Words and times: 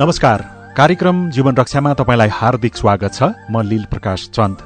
नमस्कार। 0.00 0.42
कार्यक्रम 0.76 1.30
जीवन 1.30 1.54
रक्षामा 1.56 1.92
तपाईँलाई 1.94 2.28
हार्दिक 2.30 2.76
स्वागत 2.76 3.12
छ। 3.14 3.22
म 3.50 3.62
लील 3.66 3.84
प्रकाश 3.90 4.28
चन्द। 4.30 4.58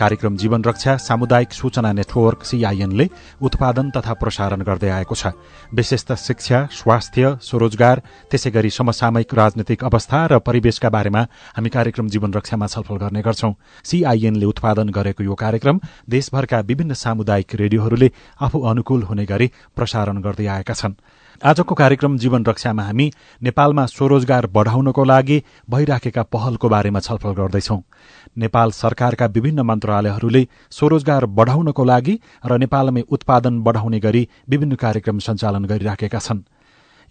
कार्यक्रम 0.00 0.36
जीवन 0.36 0.64
रक्षा 0.64 0.96
सामुदायिक 0.96 1.52
सूचना 1.52 1.92
नेटवर्क 1.92 2.44
सीआईएनले 2.44 3.06
उत्पादन 3.42 3.90
तथा 3.92 4.12
प्रसारण 4.16 4.62
गर्दै 4.64 4.88
आएको 4.88 5.14
छ। 5.14 5.36
विशेषत 5.76 6.12
शिक्षा 6.16 6.64
स्वास्थ्य 6.72 7.36
स्वरोजगार 7.36 8.02
त्यसै 8.32 8.50
गरी 8.50 8.70
समसामयिक 8.70 9.34
राजनैतिक 9.34 9.84
अवस्था 9.84 10.24
र 10.24 10.38
परिवेशका 10.40 10.88
बारेमा 10.88 11.22
हामी 11.52 11.68
कार्यक्रम 11.68 12.08
जीवन 12.08 12.32
रक्षामा 12.32 12.66
छलफल 12.66 12.96
गर्ने 12.96 13.20
गर्छौं। 13.20 13.52
सीआईएनले 13.84 14.46
उत्पादन 14.46 14.88
गरेको 14.88 15.20
यो 15.20 15.34
कार्यक्रम 15.36 15.80
देशभरका 16.08 16.64
विभिन्न 16.64 16.94
सामुदायिक 16.96 17.54
रेडियोहरूले 17.60 18.08
आफू 18.40 18.58
अनुकूल 18.64 19.02
हुने 19.02 19.24
गरी 19.28 19.52
प्रसारण 19.76 20.24
गर्दै 20.24 20.46
आएका 20.48 20.74
छन्। 20.74 20.96
आजको 21.44 21.74
कार्यक्रम 21.74 22.16
जीवन 22.18 22.44
रक्षामा 22.44 22.82
हामी 22.82 23.04
नेपालमा 23.42 23.84
स्वरोजगार 23.86 24.46
बढाउनको 24.46 25.04
लागि 25.04 25.42
भइराखेका 25.70 26.22
पहलको 26.34 26.68
बारेमा 26.68 27.00
छलफल 27.00 27.32
गर्दैछौ। 27.32 27.76
नेपाल 28.38 28.70
सरकारका 28.70 29.26
विभिन्न 29.26 29.60
मन्त्रालयहरूले 29.62 30.46
स्वरोजगार 30.70 31.26
बढाउनको 31.38 31.84
लागि 31.84 32.18
र 32.44 32.58
नेपालमै 32.58 33.02
उत्पादन 33.10 33.62
बढाउने 33.62 34.00
गरी 34.00 34.28
विभिन्न 34.48 34.74
कार्यक्रम 34.74 35.18
सञ्चालन 35.18 35.64
गरिराखेका 35.64 36.18
छन्। 36.18 36.42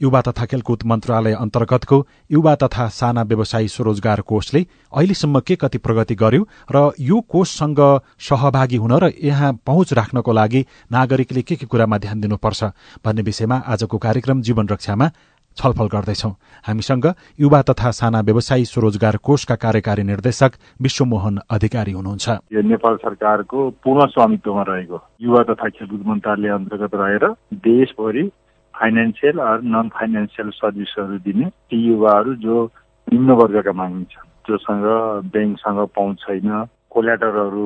युवा 0.02 0.22
तथा 0.22 0.46
खेलकुद 0.46 0.84
मन्त्रालय 0.86 1.34
अन्तर्गतको 1.36 1.98
युवा 2.32 2.56
तथा 2.56 2.88
साना 2.92 3.22
व्यवसायी 3.24 3.68
स्वरोजगार 3.68 4.22
कोषले 4.24 4.66
अहिलेसम्म 4.92 5.40
के 5.40 5.56
कति 5.56 5.78
प्रगति 5.78 6.16
गर्यो 6.16 6.48
र 6.72 6.92
यो 7.02 7.22
कोषसँग 7.30 7.80
सहभागी 8.22 8.76
हुन 8.78 8.94
र 9.04 9.12
यहाँ 9.24 9.54
पहुँच 9.66 9.94
राख्नको 9.94 10.34
लागि 10.34 10.66
नागरिकले 10.92 11.42
के 11.42 11.56
के 11.56 11.66
कुरामा 11.66 11.98
ध्यान 11.98 12.22
दिनुपर्छ 12.22 12.64
भन्ने 13.06 13.22
विषयमा 13.22 13.64
आजको 13.68 13.98
कार्यक्रम 13.98 14.42
जीवन 14.42 14.68
रक्षामा 14.68 15.10
छलफल 15.58 15.88
गर्दैछौ। 15.90 16.30
हामीसँग 16.68 17.06
युवा 17.40 17.62
तथा 17.70 17.92
साना 17.92 18.20
व्यवसायी 18.22 18.66
स्वरोजगार 18.66 19.16
कोषका 19.18 19.56
कार्यकारी 19.56 20.04
निर्देशक 20.04 20.52
विश्वमोहन 20.82 21.40
अधिकारी 21.50 21.92
हुनुहुन्छ। 21.92 22.30
यो 22.54 22.62
नेपाल 22.62 22.96
सरकारको 22.96 23.70
पूर्ण 23.84 24.06
स्वामित्वमा 24.08 24.64
रहेको 24.68 25.02
युवा 25.22 25.44
तथा 25.44 25.70
खेलकुद 25.70 26.04
मन्त्रालय 26.08 26.50
अन्तर्गत 26.54 26.96
रहेर 26.96 27.26
देशभरि 27.66 28.30
फाइनेन्सियल 28.78 29.38
अर 29.50 29.62
नन 29.74 29.90
फाइनेन्सियल 29.98 30.50
सर्भिसहरू 30.54 31.18
दिने 31.28 31.50
ती 31.70 31.78
युवाहरू 31.88 32.36
जो 32.46 32.64
निम्न 33.08 33.32
वर्गका 33.42 33.74
मानिन्छ। 33.74 34.16
जोसँग 34.48 34.86
ब्याङ्कसँग 35.34 35.80
पहुँच 35.96 36.18
छैन 36.20 36.66
कोल्याटरहरू 36.92 37.66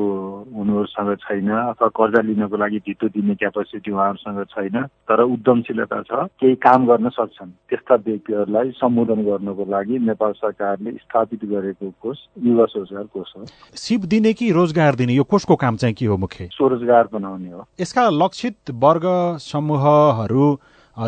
उनीहरूसँग 0.60 1.16
छैन 1.24 1.50
अथवा 1.52 1.88
कर्जा 1.88 2.22
लिनको 2.22 2.58
लागि 2.58 2.80
धितो 2.88 3.08
दिने 3.16 3.36
क्यापासिटी 3.36 3.92
उहाँहरूसँग 3.92 4.44
छैन 4.50 4.82
तर 5.08 5.22
उद्यमशीलता 5.24 6.02
छ 6.10 6.26
केही 6.42 6.56
काम 6.66 6.86
गर्न 6.88 7.10
सक्छन्। 7.10 7.52
त्यस्ता 7.70 7.96
व्यक्तिहरूलाई 8.08 8.72
सम्बोधन 8.82 9.22
गर्नको 9.24 9.66
लागि 9.72 10.00
नेपाल 10.10 10.32
सरकारले 10.42 10.92
स्थापित 10.92 11.46
गरेको 11.54 11.94
कोष 12.02 12.18
युवा 12.44 12.66
रोजगार 12.76 13.06
कोष 13.14 13.30
हो। 13.38 13.46
सिप 13.78 14.02
दिने 14.12 14.34
कि 14.34 14.52
रोजगार 14.52 14.96
दिने? 14.96 15.14
यो 15.14 15.24
कोषको 15.24 15.56
काम 15.56 15.76
चाहिँ 15.78 15.96
के 15.96 16.06
हो 16.06 16.18
मुख्य? 16.18 16.50
स्वरोजगार 16.52 17.08
बनाउने 17.14 17.52
हो। 17.52 17.66
यसका 17.80 18.10
लक्षित 18.10 18.76
वर्ग 18.84 19.06
समूहहरू 19.40 20.48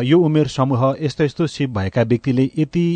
यो 0.02 0.18
उमेर 0.18 0.46
समूह 0.48 0.82
यस्तो 1.00 1.24
यस्तो 1.24 1.46
सिप 1.46 1.70
भएका 1.70 2.02
व्यक्तिले 2.02 2.42
यति 2.58 2.86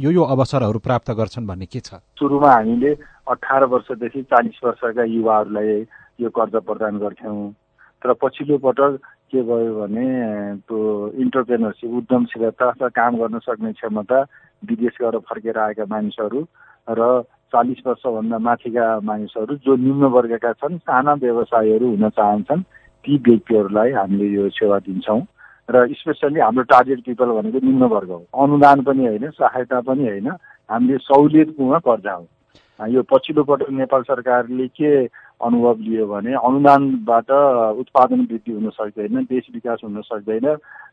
यो 0.00 0.10
यो 0.10 0.22
अवसरहरू 0.24 0.78
प्राप्त 0.78 1.10
गर्छन् 1.12 1.46
भन्ने 1.46 1.66
के 1.66 1.80
छ? 1.80 2.00
सुरुमा 2.16 2.50
हामीले 2.50 2.92
अठार 3.28 3.64
वर्षदेखि 3.68 4.22
चालिस 4.22 4.60
वर्षका 4.64 5.04
युवाहरूलाई 5.04 5.84
यो 6.20 6.28
कर्ज 6.30 6.56
प्रदान 6.64 6.98
गर्थ्यौँ। 6.98 7.52
तर 8.02 8.12
पछिल्लो 8.22 8.58
पटक 8.64 8.98
के 9.32 9.42
भयो 9.42 9.74
भने 9.74 10.06
त्यो 10.64 10.80
इन्टरप्रेनरसिप 11.20 11.90
उद्यमशीलता 12.00 12.68
अथवा 12.70 12.88
काम 12.88 13.16
गर्न 13.20 13.38
सक्ने 13.44 13.72
क्षमता 13.72 14.20
विदेश 14.62 14.96
गएर 15.02 15.18
फर्केर 15.28 15.58
आएका 15.58 15.84
मानिसहरू 15.92 16.40
र 16.88 17.22
चालिस 17.52 17.86
वर्षभन्दा 17.86 18.38
माथिका 18.38 18.86
मानिसहरू 19.04 19.54
जो 19.66 19.76
निम्न 19.76 20.04
वर्गका 20.14 20.52
छन् 20.62 20.78
साना 20.78 21.12
व्यवसायहरू 21.20 21.86
हुन 21.90 22.08
चाहन्छन् 22.16 22.62
ती 23.04 23.16
व्यक्तिहरूलाई 23.28 23.90
हामीले 23.92 24.34
यो 24.34 24.48
सेवा 24.56 24.78
दिन्छौँ। 24.86 25.20
र 25.68 25.86
स्पेसल्ली 25.94 26.40
हाम्रो 26.40 26.62
टार्गेट 26.70 27.00
पिपल 27.04 27.26
भनेको 27.36 27.58
निम्न 27.66 27.84
वर्ग 27.90 28.10
हो। 28.10 28.24
अनुदान 28.42 28.82
पनि 28.82 29.06
होइन 29.06 29.30
सहायता 29.30 29.80
पनि 29.82 30.08
होइन 30.08 30.28
हामीले 30.70 30.98
सहुलियतपूर्ण 31.02 31.78
कर्जा 31.86 32.12
हो। 32.12 32.26
यो 32.80 33.02
पछिल्लो 33.10 33.42
पटक 33.44 33.70
नेपाल 33.72 34.02
सरकारले 34.02 34.66
के 34.68 34.92
अनुभव 35.42 35.78
लियो 35.80 36.06
भने 36.06 36.32
अनुदानबाट 36.38 37.30
उत्पादन 37.80 38.20
वृद्धि 38.30 38.52
हुन 38.52 38.70
सक्दैन 38.70 39.24
देश 39.30 39.46
विकास 39.54 39.80
हुन 39.84 40.00
सक्दैन 40.02 40.46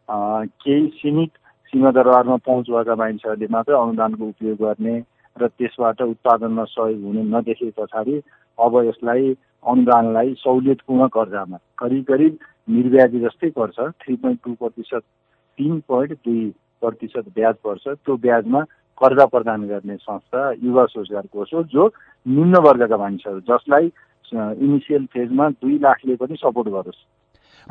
केही 0.10 0.88
सीमित 0.98 1.32
सीमादरबारमा 1.74 2.36
पहुँच 2.46 2.70
भएका 2.70 2.96
मानिसहरूले 2.96 3.48
मात्रै 3.52 3.76
अनुदानको 3.76 4.26
उपयोग 4.26 4.58
गर्ने 4.58 5.00
र 5.42 5.48
त्यसबाट 5.48 6.02
उत्पादनमा 6.02 6.64
सहयोग 6.70 7.04
हुने 7.04 7.24
नदेखे 7.34 7.70
पछाडि 7.78 8.16
अब 8.58 8.74
यसलाई 8.88 9.32
अनुदानलाई 9.66 10.34
सहुलियतपूर्ण 10.40 11.08
कर्जामा 11.16 11.58
करिब 11.78 12.04
करिब 12.06 12.38
निर्व्याजी 12.70 13.20
जस्तै 13.20 13.50
पर्छ 13.58 13.80
थ्री 14.02 14.16
पोइन्ट 14.16 14.40
टू 14.46 14.54
प्रतिशत 14.62 15.04
तिन 15.58 15.80
पोइन्ट 15.88 16.12
दुई 16.26 16.44
प्रतिशत 16.82 17.26
ब्याज 17.36 17.56
पर्छ। 17.64 17.88
त्यो 17.88 18.16
ब्याजमा 18.18 18.62
कर्जा 18.98 19.26
प्रदान 19.26 19.68
गर्ने 19.68 19.96
संस्था 19.98 20.42
युवा 20.64 20.84
रोजगार 20.96 21.26
कोष 21.34 21.54
हो 21.54 21.64
जो 21.74 21.88
निम्न 22.26 22.58
वर्गका 22.68 22.98
मानिसहरू 22.98 23.40
जसलाई 23.50 23.92
इनिसियल 24.34 25.06
फेजमा 25.14 25.50
दुई 25.50 25.78
लाखले 25.80 26.16
पनि 26.16 26.36
सपोर्ट 26.36 26.68
गरोस्। 26.68 27.00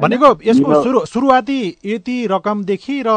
भनेको 0.01 0.29
यसको 0.45 0.83
सुरु 0.83 1.01
सुरुवाती 1.07 1.59
यति 1.85 2.17
रकमदेखि 2.31 2.97
र 3.07 3.11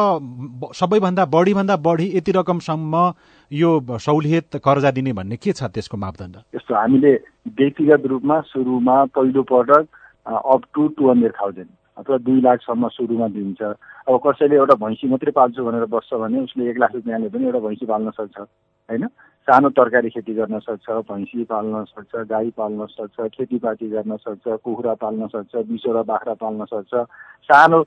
सबैभन्दा 0.75 1.25
बढीभन्दा 1.25 1.75
बढी 1.77 2.07
यति 2.15 2.31
रकमसम्म 2.31 3.13
यो 3.51 3.71
सहुलियत 3.91 4.55
कर्जा 4.65 4.91
दिने 4.91 5.13
भन्ने 5.13 5.37
के 5.37 5.51
छ 5.51 5.63
त्यसको 5.71 5.97
मापदण्ड? 5.97 6.35
यस्तो 6.55 6.75
हामीले 6.75 7.13
व्यक्तिगत 7.59 8.05
रूपमा 8.11 8.39
सुरुमा 8.51 8.97
पहिलो 9.15 9.43
पटक 9.43 9.87
up 10.25 10.61
to 10.73 10.87
two 10.97 11.09
hundred 11.09 11.33
thousand 11.41 11.69
अथवा 11.97 12.17
दुई 12.17 12.41
लाखसम्म 12.41 12.87
सुरुमा 12.91 13.27
दिन्छ। 13.31 13.61
अब 13.61 14.19
कसैले 14.25 14.55
एउटा 14.55 14.75
भैँसी 14.75 15.07
मात्रै 15.07 15.31
पाल्छु 15.31 15.63
भनेर 15.63 15.85
बस्छ 15.95 16.13
भने 16.13 16.43
उसले 16.43 16.69
एक 16.69 16.77
लाख 16.79 16.91
रुपियाँले 16.95 17.29
पनि 17.29 17.45
एउटा 17.45 17.59
भैँसी 17.59 17.85
पाल्न 17.85 18.11
सक्छ 18.19 18.37
होइन? 18.39 19.07
सानो 19.47 19.69
तरकारी 19.77 20.09
खेती 20.09 20.33
गर्न 20.33 20.59
सक्छ 20.59 20.89
भैँसी 21.05 21.43
पाल्न 21.45 21.83
सक्छ 21.85 22.25
गाई 22.29 22.49
पाल्न 22.57 22.85
सक्छ 22.91 23.27
खेतीपाती 23.33 23.89
गर्न 23.89 24.15
सक्छ 24.17 24.57
कुखुरा 24.63 24.93
पाल्न 25.01 25.27
सक्छ 25.27 25.55
बिसवटा 25.67 26.01
बाख्रा 26.03 26.33
पाल्न 26.33 26.65
सक्छ 26.65 27.03
सानो 27.49 27.81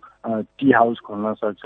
टी 0.59 0.71
हाउस 0.73 0.99
खोल्न 1.07 1.33
सक्छ 1.35 1.65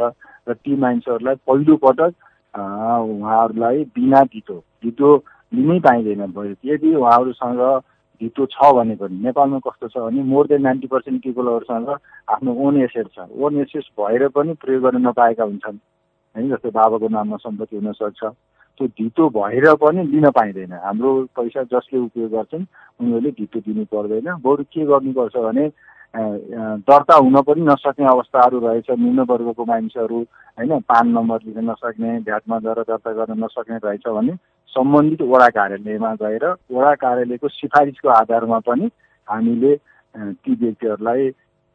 र 0.48 0.54
ती 0.54 0.76
मान्छेहरूलाई 0.76 1.34
पहिलोपटक 1.48 2.12
उहाँहरूलाई 2.54 3.84
बिना 3.94 4.22
धितो 4.32 4.56
धितो 4.84 5.10
लिनै 5.52 5.78
पाइँदैन 5.80 6.24
भयो। 6.32 6.54
यदि 6.64 6.94
उहाँहरूसँग 6.94 7.60
धितो 8.20 8.46
छ 8.46 8.72
भने 8.72 8.94
पनि 8.96 9.20
नेपालमा 9.24 9.58
कस्तो 9.66 9.88
छ 9.88 9.96
भने 9.98 10.22
मोर 10.24 10.46
देन 10.46 10.62
नाइन्टी 10.62 10.86
पर्सेन्ट 10.88 11.22
पिपलहरूसँग 11.22 11.88
आफ्नो 12.32 12.54
ओन 12.64 12.80
एसेट 12.82 13.06
छ। 13.12 13.28
ओन 13.28 13.60
एसेट 13.60 13.84
भएर 14.00 14.28
पनि 14.32 14.54
प्रयोग 14.56 14.82
गर्न 14.82 15.06
नपाएका 15.06 15.44
हुन्छन् 15.44 15.78
होइन? 16.36 16.48
जस्तै 16.48 16.70
बाबाको 16.70 17.08
नाममा 17.08 17.36
सम्पत्ति 17.44 17.76
हुनसक्छ 17.76 18.24
त्यो 18.78 18.86
धितो 18.88 19.28
भएर 19.30 19.74
पनि 19.76 20.02
लिन 20.12 20.30
पाइँदैन। 20.30 20.72
हाम्रो 20.84 21.10
पैसा 21.36 21.62
जसले 21.72 21.98
उपयोग 21.98 22.30
गर्छन् 22.30 22.64
उनीहरूले 23.00 23.30
धितो 23.30 23.58
दिनु 23.60 23.84
पर्दैन। 23.92 24.28
बरु 24.44 24.64
के 24.64 24.84
गर्नुपर्छ 24.84 25.36
भने 25.36 25.68
दर्ता 26.14 27.14
हुन 27.16 27.40
पनि 27.42 27.60
नसक्ने 27.64 28.06
अवस्थाहरू 28.06 28.58
रहेछ। 28.60 28.90
निम्न 28.92 29.20
वर्गको 29.28 29.64
मानिसहरू 29.64 30.18
होइन 30.58 30.80
पान 30.84 31.08
नम्बर 31.08 31.38
लिन 31.46 31.70
नसक्ने 31.70 32.18
भ्याटमा 32.20 32.58
गएर 32.58 32.80
दर्ता 32.88 33.12
गर्न 33.12 33.44
नसक्ने 33.44 33.76
रहेछ 33.84 34.08
भने 34.08 34.34
सम्बन्धित 34.72 35.22
वडा 35.28 35.48
कार्यालयमा 35.56 36.14
गएर 36.22 36.44
वडा 36.72 36.94
कार्यालयको 37.04 37.48
सिफारिसको 37.48 38.08
आधारमा 38.08 38.58
पनि 38.68 38.90
हामीले 39.28 39.76
ती 40.14 40.54
व्यक्तिहरूलाई 40.54 41.30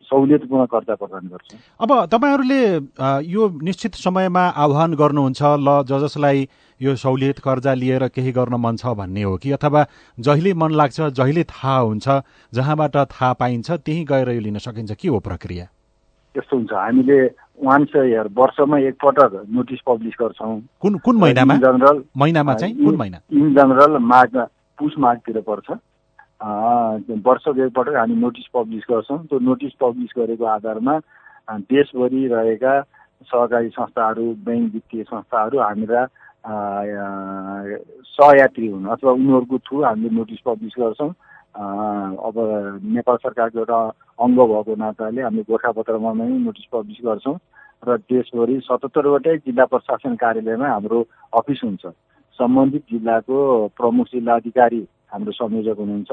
सहुलियतपूर्ण 0.09 0.65
कर्जा 0.65 0.95
प्रदान 0.95 1.27
गर्छौँ। 1.27 1.59
अब 1.80 1.92
तपाईँहरूले 2.12 2.62
यो 3.27 3.50
निश्चित 3.63 3.95
समयमा 3.98 4.44
आह्वान 4.63 4.94
गर्नुहुन्छ 4.95 5.42
ल 5.44 5.83
ज 5.83 6.00
जसलाई 6.04 6.48
यो 6.81 6.95
सहुलियत 6.95 7.39
कर्जा 7.39 7.74
लिएर 7.74 8.07
केही 8.09 8.31
गर्न 8.31 8.56
मन 8.56 8.75
छ 8.77 8.94
भन्ने 8.95 9.24
हो 9.24 9.36
कि? 9.38 9.51
अथवा 9.51 9.86
जहिले 10.18 10.54
मन 10.54 10.71
लाग्छ 10.74 11.01
जहिले 11.18 11.44
थाहा 11.44 11.77
हुन्छ 11.77 12.07
जहाँबाट 12.54 12.95
थाहा 13.12 13.33
पाइन्छ 13.33 13.71
त्यहीँ 13.71 14.06
गएर 14.06 14.30
यो 14.31 14.39
लिन 14.39 14.57
सकिन्छ 14.59 14.92
के 14.94 15.07
हो 15.07 15.19
प्रक्रिया? 15.19 15.65
यस्तो 16.36 16.57
हुन्छ। 16.57 16.74
हामीले 16.74 17.19
वान्स 17.65 17.95
इयर 17.98 18.27
वर्षमा 18.38 18.77
एकपटक 18.88 19.31
नोटिस 19.50 19.80
पब्लिस 19.88 20.13
गर्छौँ। 20.21 20.62
कुन 20.81 20.98
कुन 21.01 21.15
महिनामा? 21.18 21.56
जनरल 21.57 22.03
महिनामा 22.18 22.53
चाहिँ? 22.53 22.74
कुन 22.86 22.95
महिना? 22.95 23.19
इन 23.33 23.53
जनरल 23.53 23.98
माघ 23.98 24.30
पुस 24.80 24.94
माघतिर 25.00 25.39
पर्छ। 25.42 25.71
वर्षको 26.42 27.63
एकपटक 27.66 27.95
हामी 27.98 28.16
नोटिस 28.16 28.48
पब्लिस 28.54 28.84
गर्छौँ। 28.89 29.18
त्यो 29.28 29.39
नोटिस 29.39 29.74
पब्लिस 29.81 30.12
गरेको 30.18 30.45
आधारमा 30.45 30.95
देशभरि 31.72 32.28
रहेका 32.28 32.74
सहकारी 33.25 33.69
संस्थाहरू 33.69 34.25
ब्याङ्क 34.45 34.74
वित्तीय 34.74 35.04
संस्थाहरू 35.04 35.60
हामीलाई 35.60 36.06
सहयात्री 38.06 38.68
हुन् 38.68 38.86
अथवा 38.86 39.12
उनीहरूको 39.12 39.57
थ्रु 39.57 39.84
हामीले 39.84 40.10
नोटिस 40.16 40.39
पब्लिस 40.45 40.74
गर्छौँ। 40.80 41.10
अब 41.57 42.36
नेपाल 42.86 43.18
सरकारको 43.18 43.60
एउटा 43.60 43.80
अङ्ग 44.19 44.39
भएको 44.39 44.75
नाताले 44.78 45.22
हामी 45.22 45.42
गोर्खापत्रमा 45.50 46.13
नै 46.13 46.28
नोटिस 46.45 46.68
पब्लिस 46.72 47.00
गर्छौँ 47.06 47.38
र 47.84 47.98
देशभरि 48.10 48.60
सतहत्तरवटै 48.63 49.36
जिल्ला 49.38 49.66
प्रशासन 49.66 50.16
कार्यालयमा 50.22 50.68
हाम्रो 50.69 51.00
अफिस 51.34 51.60
हुन्छ। 51.63 51.86
सम्बन्धित 52.39 52.84
जिल्लाको 52.92 53.38
प्रमुख 53.78 54.06
जिल्ला 54.13 54.34
अधिकारी 54.36 54.81
हाम्रो 55.12 55.31
संयोजक 55.33 55.77
हुनुहुन्छ 55.80 56.12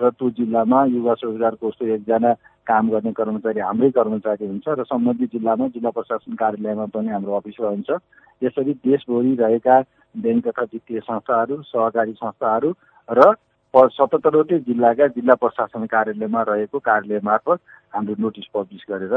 र 0.00 0.10
त्यो 0.10 0.30
जिल्लामा 0.38 0.84
युवा 0.86 1.12
रोजगार 1.22 1.54
कोषको 1.56 1.86
एकजना 1.94 2.32
काम 2.66 2.88
गर्ने 2.90 3.12
कर्मचारी 3.12 3.60
हाम्रै 3.60 3.90
कर्मचारी 3.92 4.46
हुन्छ 4.46 4.66
र 4.70 4.84
सम्बन्धित 4.84 5.32
जिल्लामा 5.32 5.68
जिल्ला 5.70 5.90
प्रशासन 5.90 6.34
कार्यालयमा 6.34 6.86
पनि 6.94 7.08
हाम्रो 7.10 7.36
अफिस 7.36 7.56
रहन्छ 7.60 7.98
यसरी 8.42 8.72
देशभरि 8.84 9.34
रहेका 9.40 9.80
ब्याङ्क 10.14 10.46
तथा 10.48 10.62
वित्तीय 10.72 11.00
संस्थाहरू 11.02 11.62
सहकारी 11.64 12.12
संस्थाहरू 12.18 12.72
र 13.08 13.32
सतहत्तरवटै 13.74 14.58
जिल्लाका 14.66 15.06
जिल्ला 15.14 15.34
प्रशासन 15.36 15.86
कार्यालयमा 15.92 16.42
रहेको 16.48 16.78
कार्यालय 16.80 17.20
मार्फत 17.24 17.58
हाम्रो 17.94 18.14
नोटिस 18.18 18.46
पब्लिस 18.54 18.84
गरेर 18.90 19.14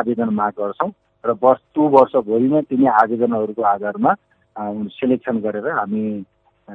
आवेदन 0.00 0.34
माग 0.34 0.52
गर्छौँ 0.58 0.90
र 1.24 1.34
वर्ष 1.42 1.60
त्यो 1.74 1.88
वर्षभरिमा 1.88 2.60
तिनी 2.68 2.86
आवेदनहरूको 2.98 3.62
आधारमा 3.70 4.12
सेलेक्सन 4.92 5.38
गरेर 5.40 5.68
हामी 5.70 6.04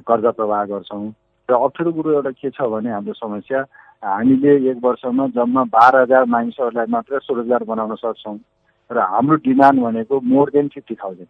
कर्जा 0.07 0.31
प्रवाह 0.31 0.63
गर्छौँ। 0.65 1.05
र 1.49 1.53
अप्ठ्यारो 1.55 1.91
कुरो 1.93 2.11
एउटा 2.11 2.31
के 2.31 2.49
छ 2.49 2.61
भने 2.71 2.91
हाम्रो 2.91 3.13
समस्या 3.13 3.59
हामीले 4.03 4.51
एक 4.69 4.77
वर्षमा 4.83 5.27
जम्मा 5.35 5.63
बाह्र 5.71 6.01
हजार 6.01 6.25
मानिसहरूलाई 6.27 6.85
मात्र 6.91 7.19
स्वरोजगार 7.23 7.63
बनाउन 7.63 7.95
सक्छौँ 7.95 8.37
र 8.89 8.99
हाम्रो 9.11 9.35
डिमान्ड 9.47 9.81
भनेको 9.81 10.19
मोर 10.27 10.49
देन 10.53 10.67
फिफ्टी 10.73 10.95
थाउजन्ड। 10.95 11.27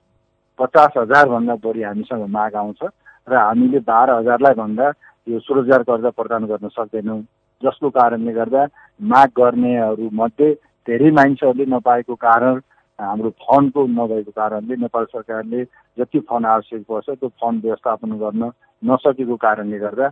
पचास 0.60 0.94
हजारभन्दा 0.98 1.56
बढी 1.62 1.82
हामीसँग 1.84 2.26
माग 2.34 2.56
आउँछ 2.56 2.82
र 3.28 3.36
हामीले 3.38 3.80
बाह्र 3.86 4.18
हजारलाई 4.20 4.54
भन्दा 4.58 4.88
यो 5.28 5.40
स्वरोजगार 5.40 5.84
कर्जा 5.86 6.10
प्रदान 6.18 6.46
गर्न 6.50 6.68
सक्दैनौँ। 6.74 7.22
जसको 7.62 7.90
कारणले 7.90 8.34
गर्दा 8.34 8.66
माग 9.02 9.30
गर्नेहरूमध्ये 9.38 10.54
धेरै 10.88 11.12
मानिसहरूले 11.12 11.66
नपाएको 11.76 12.16
कारण 12.26 12.60
हाम्रो 13.00 13.30
फन्डको 13.30 13.86
नभएको 13.88 14.32
कारणले 14.32 14.76
नेपाल 14.84 15.06
सरकारले 15.06 15.64
जति 15.98 16.20
फन्ड 16.30 16.46
आवश्यक 16.46 16.82
पर्छ 16.90 17.10
त्यो 17.10 17.30
फन्ड 17.42 17.64
व्यवस्थापन 17.64 18.18
गर्न 18.24 18.52
नसकेको 18.84 19.36
कारणले 19.46 19.78
गर्दा 19.80 20.10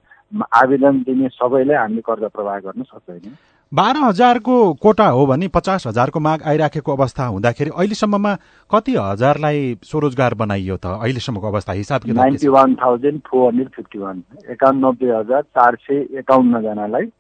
आवेदन 0.62 1.02
दिने 1.08 1.28
सबैलाई 1.34 1.78
हामीले 1.78 2.02
कर्जा 2.06 2.28
प्रवाह 2.36 2.60
गर्न 2.60 2.84
सक्दैनौँ। 2.84 3.36
बाह्र 3.72 3.98
हजारको 4.04 4.56
कोटा 4.82 5.08
हो 5.08 5.26
भने 5.26 5.48
पचास 5.56 5.88
हजारको 5.88 6.20
माग 6.20 6.44
आइराखेको 6.48 6.96
अवस्था 6.96 7.26
हुँदाखेरि 7.26 7.72
अहिलेसम्ममा 7.76 8.34
कति 8.70 8.96
हजारलाई 8.98 9.78
स्वरोजगार 9.84 10.34
बनाइयो 10.42 10.78
त 10.78 10.86
अहिलेसम्मको 11.02 11.48
अवस्था 11.48 11.74
हिसाब 11.82 12.08
ninety 12.16 12.48
one 12.56 12.76
thousand 12.82 13.22
four 13.30 13.48
hundred 13.48 13.70
fifty 13.76 14.00
one 14.00 14.24
एकानब्बे 14.52 15.12
हजार 15.16 15.42
चार 15.58 15.76
सय 15.82 16.06
एकाउन्नजनालाई 16.20 17.12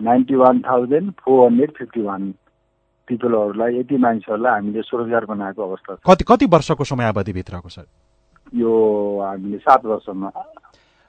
ninety 0.00 0.34
one 0.42 0.60
thousand 0.68 1.12
four 1.24 1.46
hundred 1.46 1.72
fifty 1.78 2.02
one 2.02 2.32
पिपलहरूलाई 3.08 3.78
यति 3.78 3.96
मानिसहरूलाई 3.96 4.52
हामीले 4.52 4.82
स्वरोजगार 4.82 5.24
बनाएको 5.24 5.62
अवस्था 5.62 5.94
छ। 5.94 5.98
कति 6.06 6.24
कति 6.28 6.46
वर्षको 6.46 6.84
समयावधिभित्रको 6.84 7.68
सर? 7.68 7.86
यो 8.54 8.72
हामीले 9.22 9.58
सात 9.58 9.84
वर्षमा। 9.86 10.30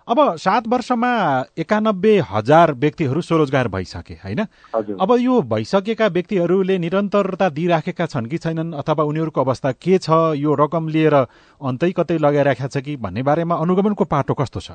अब 0.07 0.19
सात 0.39 0.67
वर्षमा 0.67 1.11
एकानब्बे 1.59 2.13
हजार 2.31 2.71
व्यक्तिहरू 2.79 3.21
स्वरोजगार 3.21 3.67
भइसके 3.67 4.13
होइन? 4.23 4.39
अब 4.71 5.15
यो 5.19 5.41
भइसकेका 5.51 6.07
व्यक्तिहरूले 6.07 6.77
निरन्तरता 6.79 7.49
दिइराखेका 7.49 8.05
छन् 8.05 8.27
कि 8.31 8.37
छैनन्? 8.37 8.71
अथवा 8.73 9.03
उनीहरूको 9.03 9.41
अवस्था 9.41 9.71
के 9.75 9.97
छ? 9.97 10.09
यो 10.39 10.53
रकम 10.55 10.87
लिएर 10.87 11.15
अन्तै 11.61 11.91
कतै 11.91 12.17
लगाइराखेका 12.17 12.67
छ 12.67 12.77
कि? 12.85 12.95
भन्ने 12.95 13.23
बारेमा 13.23 13.55
अनुगमनको 13.57 14.03
पाटो 14.05 14.33
कस्तो 14.33 14.59
छ? 14.59 14.71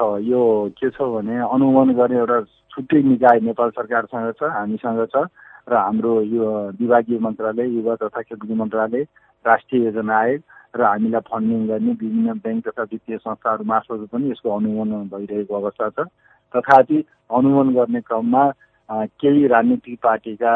यो 0.00 0.72
के 0.80 0.88
छ 0.88 0.96
भने 0.96 1.36
अनुगमन 1.44 1.92
गर्ने 1.92 2.16
एउटा 2.16 2.40
छुट्टै 2.72 3.02
निकाय 3.04 3.40
नेपाल 3.44 3.70
सरकारसँग 3.76 4.32
छ 4.40 4.48
हामीसँग 4.48 5.04
छ। 5.12 5.28
र 5.70 5.76
हाम्रो 5.76 6.20
यो 6.22 6.46
विभागीय 6.80 7.18
मन्त्रालय 7.18 7.68
युवा 7.70 7.94
तथा 7.96 8.22
खेलकुद 8.22 8.50
मन्त्रालय 8.56 9.02
राष्ट्रिय 9.44 9.84
योजना 9.84 10.16
आयोग 10.18 10.42
र 10.76 10.82
हामीलाई 10.84 11.20
फन्डिङ 11.28 11.66
गर्ने 11.66 11.92
विभिन्न 11.92 12.38
ब्याङ्क 12.38 12.68
तथा 12.68 12.82
वित्तीय 12.92 13.16
संस्थाहरू 13.18 13.64
मार्फत 13.64 14.08
पनि 14.12 14.30
यसको 14.30 14.56
अनुगमन 14.56 15.08
भइरहेको 15.08 15.54
अवस्था 15.56 15.88
छ। 15.90 16.06
तथापि 16.54 17.04
अनुगमन 17.30 17.74
गर्ने 17.74 18.00
क्रममा 18.00 18.44
केही 18.90 19.46
राजनीतिक 19.46 19.98
पार्टीका 20.02 20.52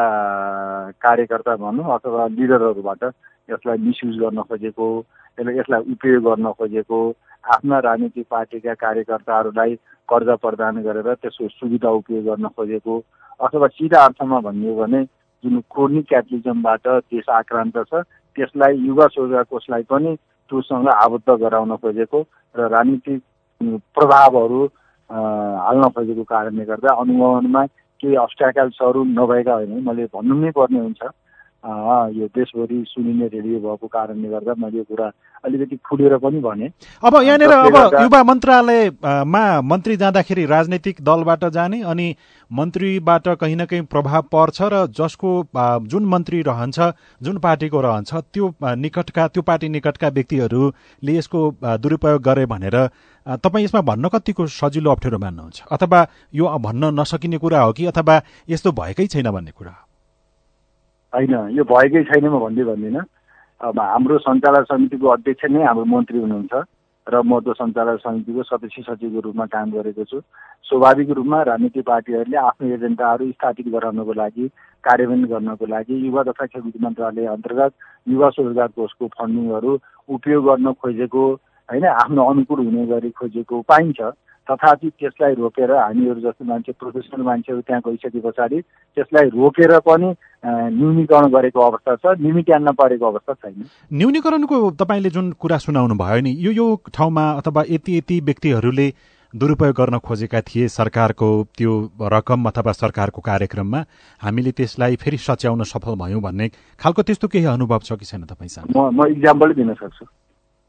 कार्यकर्ता 1.01 1.55
भनौँ 1.55 1.93
अथवा 1.95 2.27
लिडरहरूबाट 2.29 3.03
यसलाई 3.49 3.77
मिसयुज 3.79 4.17
गर्न 4.19 4.41
खोजेको 4.49 4.87
यसलाई 5.37 5.57
यसलाई 5.57 5.91
उपयोग 5.91 6.23
गर्न 6.23 6.51
खोजेको 6.51 6.99
आफ्ना 7.45 7.79
राजनीतिक 7.79 8.25
पार्टीका 8.29 8.73
कार्यकर्ताहरूलाई 8.75 9.75
कर्जा 10.09 10.35
प्रदान 10.35 10.81
गरेर 10.83 11.13
त्यसको 11.15 11.47
सुविधा 11.49 11.89
उपयोग 11.99 12.23
गर्न 12.25 12.47
खोजेको 12.55 12.97
अथवा 13.39 13.67
सिधा 13.67 14.03
अर्थमा 14.05 14.39
भन्ने 14.39 14.69
हो 14.69 14.75
भने 14.75 15.03
जुन 15.43 15.59
क्रोनिक 15.71 16.05
क्यापिटलिजमबाट 16.07 16.87
देश 16.87 17.29
आक्रान्त 17.29 17.77
छ 17.89 18.01
त्यसलाई 18.35 18.77
युवा 18.87 19.05
रोजगार 19.17 19.43
कोषलाई 19.49 19.83
पनि 19.89 20.15
त्योसँग 20.51 20.87
आबद्ध 20.87 21.29
गराउन 21.43 21.75
खोजेको 21.77 22.21
र 22.55 22.67
राजनीतिक 22.69 23.21
प्रभावहरू 23.95 24.63
हाल्न 25.09 25.89
खोजेको 25.95 26.23
कारणले 26.23 26.65
गर्दा 26.65 26.93
अनुगमनमा 27.01 27.65
केही 28.01 28.15
अब्स्ट्याकल्सहरू 28.15 29.03
नभएका 29.03 29.53
होइन। 29.53 29.83
मैले 29.87 30.05
भन्नु 30.15 30.35
नै 30.35 30.51
पर्ने 30.51 30.79
हुन्छ। 30.79 31.01
यो 31.65 32.27
देशभरि 32.35 32.83
सुनिने 32.87 33.27
रेडियो 33.27 33.59
भएको 33.59 33.87
कारणले 33.87 34.29
गर्दा 34.29 34.53
मैले 34.57 34.77
यो 34.77 34.83
कुरा 34.83 35.07
अलिकति 35.45 35.75
खुलेर 35.85 36.17
पनि 36.17 36.39
भने। 36.39 36.69
अब 37.03 37.15
यहाँनिर 37.23 37.51
अब 37.51 38.01
युवा 38.01 38.21
मन्त्रालयमा 38.23 39.43
मन्त्री 39.61 39.95
जाँदाखेरि 39.97 40.45
राजनैतिक 40.45 41.01
दलबाट 41.01 41.45
जाने 41.53 41.81
अनि 41.83 42.15
मन्त्रीबाट 42.51 43.27
कहीँ 43.41 43.55
न 43.55 43.65
कहीँ 43.65 43.81
प्रभाव 43.91 44.21
पर्छ 44.31 44.61
र 44.73 44.85
जसको 44.97 45.31
जुन 45.87 46.05
मन्त्री 46.05 46.41
रहन्छ 46.41 46.79
जुन 47.21 47.37
पार्टीको 47.39 47.81
रहन्छ 47.81 48.13
त्यो 48.33 48.53
निकटका 48.61 49.27
त्यो 49.27 49.43
पार्टी 49.43 49.69
निकटका 49.69 50.07
व्यक्तिहरूले 50.09 51.17
यसको 51.17 51.49
दुरुपयोग 51.81 52.21
गरे 52.21 52.45
भनेर 52.45 52.77
तपाईँ 53.25 53.65
यसमा 53.65 53.81
भन्न 53.81 54.09
कतिको 54.13 54.45
सजिलो 54.47 54.91
अप्ठ्यारो 54.91 55.17
मान्नुहुन्छ? 55.17 55.61
अथवा 55.71 56.07
यो 56.33 56.45
भन्न 56.59 56.93
नसकिने 56.99 57.37
कुरा 57.37 57.61
हो 57.61 57.73
कि 57.73 57.85
अथवा 57.85 58.21
यस्तो 58.49 58.71
भएकै 58.71 59.07
छैन 59.07 59.31
भन्ने 59.31 59.51
कुरा 59.51 59.71
हो? 59.71 59.84
होइन 61.15 61.35
यो 61.57 61.63
भएकै 61.63 62.03
छैन 62.11 62.25
म 62.27 62.39
भन्दै 62.45 62.63
भन्दिनँ। 62.71 63.03
अब 63.61 63.79
हाम्रो 63.79 64.17
सञ्चालक 64.19 64.65
समितिको 64.67 65.07
अध्यक्ष 65.09 65.45
नै 65.51 65.63
हाम्रो 65.63 65.85
मन्त्री 65.87 66.19
हुनुहुन्छ 66.19 66.53
र 67.07 67.21
म 67.21 67.39
त्यो 67.39 67.53
सञ्चालक 67.53 67.99
समितिको 68.03 68.43
सदस्य 68.43 68.81
सचिवको 68.83 69.19
रूपमा 69.25 69.45
काम 69.47 69.71
गरेको 69.71 70.03
छु। 70.03 70.19
स्वाभाविक 70.65 71.09
रूपमा 71.17 71.41
राजनीतिक 71.49 71.85
पार्टीहरूले 71.85 72.37
आफ्नो 72.43 72.67
एजेन्डाहरू 72.75 73.31
स्थापित 73.31 73.67
गराउनको 73.71 74.13
लागि 74.13 74.45
कार्यान्वयन 74.83 75.25
गर्नको 75.31 75.65
लागि 75.65 75.95
युवा 76.05 76.23
तथा 76.27 76.45
खेलकुद 76.45 76.81
मन्त्रालय 76.83 77.25
अन्तर्गत 77.35 77.71
युवा 78.07 78.29
स्वरोजगार 78.35 78.69
कोषको 78.75 79.07
फन्डिङहरू 79.15 79.71
उपयोग 80.09 80.45
गर्न 80.45 80.73
खोजेको 80.81 81.23
होइन 81.69 81.85
आफ्नो 81.85 82.25
अनुकूल 82.31 82.59
हुने 82.65 82.85
गरी 82.91 83.09
खोजेको 83.19 83.61
पाइन्छ। 83.69 84.01
तथापि 84.47 84.89
त्यसलाई 84.89 85.33
रोकेर 85.35 85.71
हामीहरू 85.71 86.19
जस्तो 86.21 86.45
मान्छे 86.45 86.71
प्रोफेसनल 86.79 87.21
मान्छेहरू 87.23 87.61
त्यहाँ 87.61 87.81
गइसके 87.87 88.19
पछाडि 88.19 88.61
त्यसलाई 88.61 89.29
रोकेर 89.33 89.79
पनि 89.87 90.13
न्यूनीकरण 90.45 91.25
गरेको 91.31 91.59
अवस्था 91.61 91.95
छ 91.95 92.19
निमिट्यान्न 92.21 92.71
परेको 92.77 93.05
अवस्था 93.05 93.33
छैन। 93.33 93.65
न्यूनीकरणको 93.93 94.57
तपाईँले 94.77 95.09
जुन 95.09 95.31
कुरा 95.41 95.57
सुनाउनु 95.65 95.95
भयो 95.97 96.21
नि 96.21 96.35
यो 96.39 96.51
यो 96.51 96.67
ठाउँमा 96.93 97.25
अथवा 97.41 97.63
यति 97.69 97.97
यति 97.97 98.19
व्यक्तिहरूले 98.21 98.87
दुरुपयोग 99.33 99.75
गर्न 99.75 99.97
खोजेका 99.99 100.41
थिए 100.41 100.67
सरकारको 100.69 101.27
त्यो 101.57 101.71
रकम 102.13 102.45
अथवा 102.49 102.71
सरकारको 102.73 103.21
कार्यक्रममा 103.21 103.79
हामीले 104.21 104.51
त्यसलाई 104.51 104.95
फेरि 104.95 105.17
सच्याउन 105.19 105.63
सफल 105.65 105.95
भयौँ 105.99 106.21
भन्ने 106.21 106.47
खालको 106.79 107.01
त्यस्तो 107.01 107.27
केही 107.27 107.45
अनुभव 107.53 107.79
छ 107.83 107.99
कि 107.99 108.05
छैन 108.05 108.23
तपाईँसँग 108.29 108.77
म 108.77 108.89
म 108.93 109.07
इक्जाम्पल 109.11 109.53
दिन 109.53 109.73
सक्छु। 109.73 110.05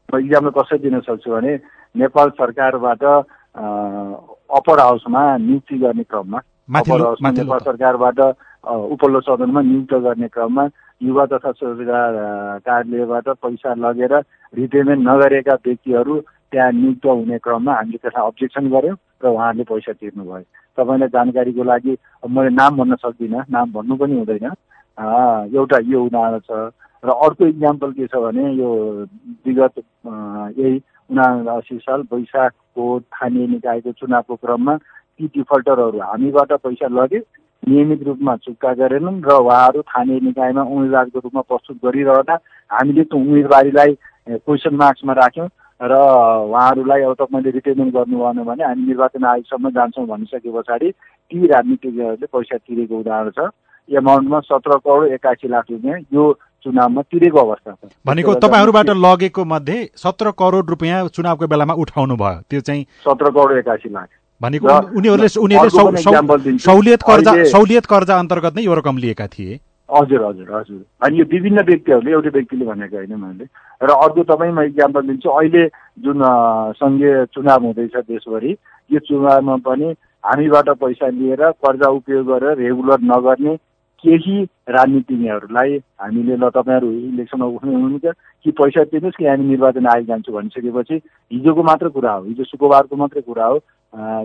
म 0.09 0.19
इक्जाम्पल 0.19 0.51
कसरी 0.57 0.79
दिन 0.79 0.99
सक्छु 0.99 1.31
भने 1.31 1.55
नेपाल 1.95 2.29
सरकारबाट 2.35 3.03
अप्पर 3.57 4.79
हाउसमा 4.79 5.21
नियुक्ति 5.37 5.77
गर्ने 5.77 6.03
क्रममा 6.03 6.37
अप्पर 6.79 7.01
हाउसमा 7.01 7.31
नेपाल 7.31 7.59
सरकारबाट 7.59 8.19
उपल्लो 8.93 9.19
सदनमा 9.21 9.61
नियुक्त 9.61 9.93
गर्ने 10.05 10.27
क्रममा 10.27 10.67
युवा 11.01 11.25
तथा 11.31 11.51
स्वरोजगार 11.51 12.13
कार्यालयबाट 12.65 13.27
पैसा 13.43 13.73
लगेर 13.73 14.13
रिपेमेन्ट 14.53 15.07
नगरेका 15.07 15.53
व्यक्तिहरू 15.65 16.19
त्यहाँ 16.51 16.71
नियुक्त 16.71 17.05
हुने 17.05 17.37
क्रममा 17.43 17.73
हामीले 17.73 17.97
त्यसलाई 17.97 18.27
अब्जेक्सन 18.27 18.69
गऱ्यौँ 18.71 18.97
र 19.23 19.27
उहाँहरूले 19.27 19.63
पैसा 19.69 19.93
तिर्नुभयो। 19.93 20.43
तपाईँलाई 20.77 21.09
जानकारीको 21.09 21.63
लागि 21.63 21.93
मैले 22.29 22.49
नाम 22.55 22.77
भन्न 22.77 22.95
सक्दिनँ 23.01 23.45
नाम 23.49 23.71
भन्नु 23.73 23.95
पनि 23.97 24.15
हुँदैन। 24.17 24.45
एउटा 25.57 25.77
यो 25.91 26.03
उदाहरण 26.05 26.39
छ 26.45 26.51
र 27.03 27.09
अर्को 27.09 27.45
इक्जाम्पल 27.45 27.91
के 27.97 28.05
छ 28.07 28.15
भने 28.21 28.43
यो 28.57 28.69
विगत 29.45 29.73
यही 30.57 30.77
उनासी 31.09 31.77
साल 31.79 32.03
वैशाखको 32.13 32.99
स्थानीय 32.99 33.47
निकायको 33.47 33.91
चुनावको 33.99 34.35
क्रममा 34.35 34.75
ती 34.75 35.27
डिफल्टरहरू 35.35 35.99
हामीबाट 36.01 36.51
पैसा 36.63 36.87
लगे 36.93 37.19
नियमित 37.63 38.03
रूपमा 38.07 38.35
चुक्ता 38.37 38.73
गरेनन् 38.79 39.21
र 39.23 39.31
उहाँहरू 39.35 39.81
स्थानीय 39.81 40.19
निकायमा 40.23 40.63
उम्मेदवारको 40.63 41.19
रूपमा 41.19 41.41
प्रस्तुत 41.51 41.77
गरिरहँदा 41.85 42.35
हामीले 42.71 43.03
त्यो 43.03 43.19
उम्मेदवारीलाई 43.19 43.93
क्वेसन 44.27 44.75
मार्क्समा 44.75 45.13
राख्यौँ 45.13 45.49
र 45.79 45.93
उहाँहरूलाई 45.93 47.01
अब 47.03 47.13
तपाईँले 47.21 47.51
रिपेमेन्ट 47.51 47.93
गर्नु 47.93 48.17
भएन 48.17 48.43
भने 48.43 48.63
हामी 48.63 48.85
निर्वाचन 48.87 49.25
आयोगसम्म 49.25 49.69
जान्छौँ 49.77 50.05
भनिसके 50.07 50.51
पछाडि 50.51 50.91
ती 51.31 51.47
राजनीतिज्ञहरूले 51.47 52.27
पैसा 52.33 52.57
तिरेको 52.57 52.99
उदाहरण 52.99 53.29
छ। 53.37 53.49
एमाउन्टमा 53.89 54.39
सत्र 54.47 54.77
करोड 54.85 55.11
एकासी 55.13 55.47
लाख 55.47 55.65
रुपियाँ। 55.71 55.99
यो 56.13 56.23
चुनावमा 56.63 57.01
तिरेको 57.01 57.39
अवस्था 57.39 57.71
छ। 57.71 57.89
भनेको 58.05 58.33
तपाईँहरूबाट 58.43 58.89
लगेको 58.97 59.45
मध्ये 59.45 59.77
सत्र 59.95 60.31
करोड 60.39 60.69
रुपियाँ 60.69 61.07
चुनावको 61.09 61.47
बेलामा 61.47 61.73
उठाउनु 61.83 62.15
भयो। 62.15 62.41
त्यो 62.49 62.61
चाहिँ 62.61 62.83
सत्र 63.05 63.29
करोड 63.29 63.57
एकासी 63.57 63.89
लाख। 63.89 64.09
भनेको 64.41 64.67
उनीहरूले 64.97 65.29
उनीहरूले 65.39 66.01
सहुलियत 66.57 67.01
कर्जा 67.03 67.31
सहुलियत 67.53 67.85
कर्जा 67.85 68.19
अन्तर्गत 68.19 68.53
नै 68.57 68.63
यो 68.63 68.73
रकम 68.73 68.97
लिएका 68.97 69.27
थिए। 69.27 69.59
हजुर 69.89 70.23
हजुर 70.23 70.49
हजुर। 70.51 70.81
अनि 71.05 71.19
यो 71.19 71.25
विभिन्न 71.31 71.61
व्यक्तिहरूले 71.63 72.11
एउटै 72.11 72.29
व्यक्तिले 72.29 72.65
भनेको 72.65 72.95
होइन 72.97 73.13
मैले। 73.15 73.45
र 73.81 73.89
अर्को 73.89 74.23
तपाईँ 74.29 74.51
म 74.51 74.59
इक्जाम्पल 74.69 75.01
दिन्छु। 75.07 75.29
अहिले 75.29 75.63
जुन 76.03 76.19
सङ्घीय 76.75 77.25
चुनाव 77.33 77.63
हुँदैछ 77.65 77.95
देशभरि 77.95 78.51
यो 78.91 78.99
चुनावमा 78.99 79.55
पनि 79.63 79.87
हामीबाट 80.25 80.69
पैसा 80.81 81.07
लिएर 81.07 81.41
कर्जा 81.63 81.87
उपयोग 81.89 82.25
गरेर 82.27 82.57
रेगुलर 82.57 82.99
नगर्ने 83.01 83.53
केही 84.03 84.43
राजनीतिज्ञहरूलाई 84.69 85.77
हामीले 86.01 86.35
ल 86.35 86.49
तपाईँहरू 86.49 86.89
इलेक्सनमा 86.91 87.45
उठ्नु 87.45 87.71
हुनुहुन्छ 87.71 88.13
कि 88.45 88.51
पैसा 88.51 88.83
दिनुहोस् 88.83 89.17
कि 89.17 89.25
हामी 89.25 89.45
निर्वाचन 89.45 89.87
आयोग 89.87 90.07
जान्छु 90.07 90.31
भनिसकेपछि 90.31 90.95
हिजोको 91.31 91.63
मात्र 91.63 91.89
कुरा 91.89 92.11
हो 92.11 92.23
हिजो 92.23 92.43
शुक्रबारको 92.43 92.95
मात्रै 92.95 93.21
कुरा 93.21 93.45
हो 93.45 93.57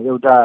एउटा 0.05 0.35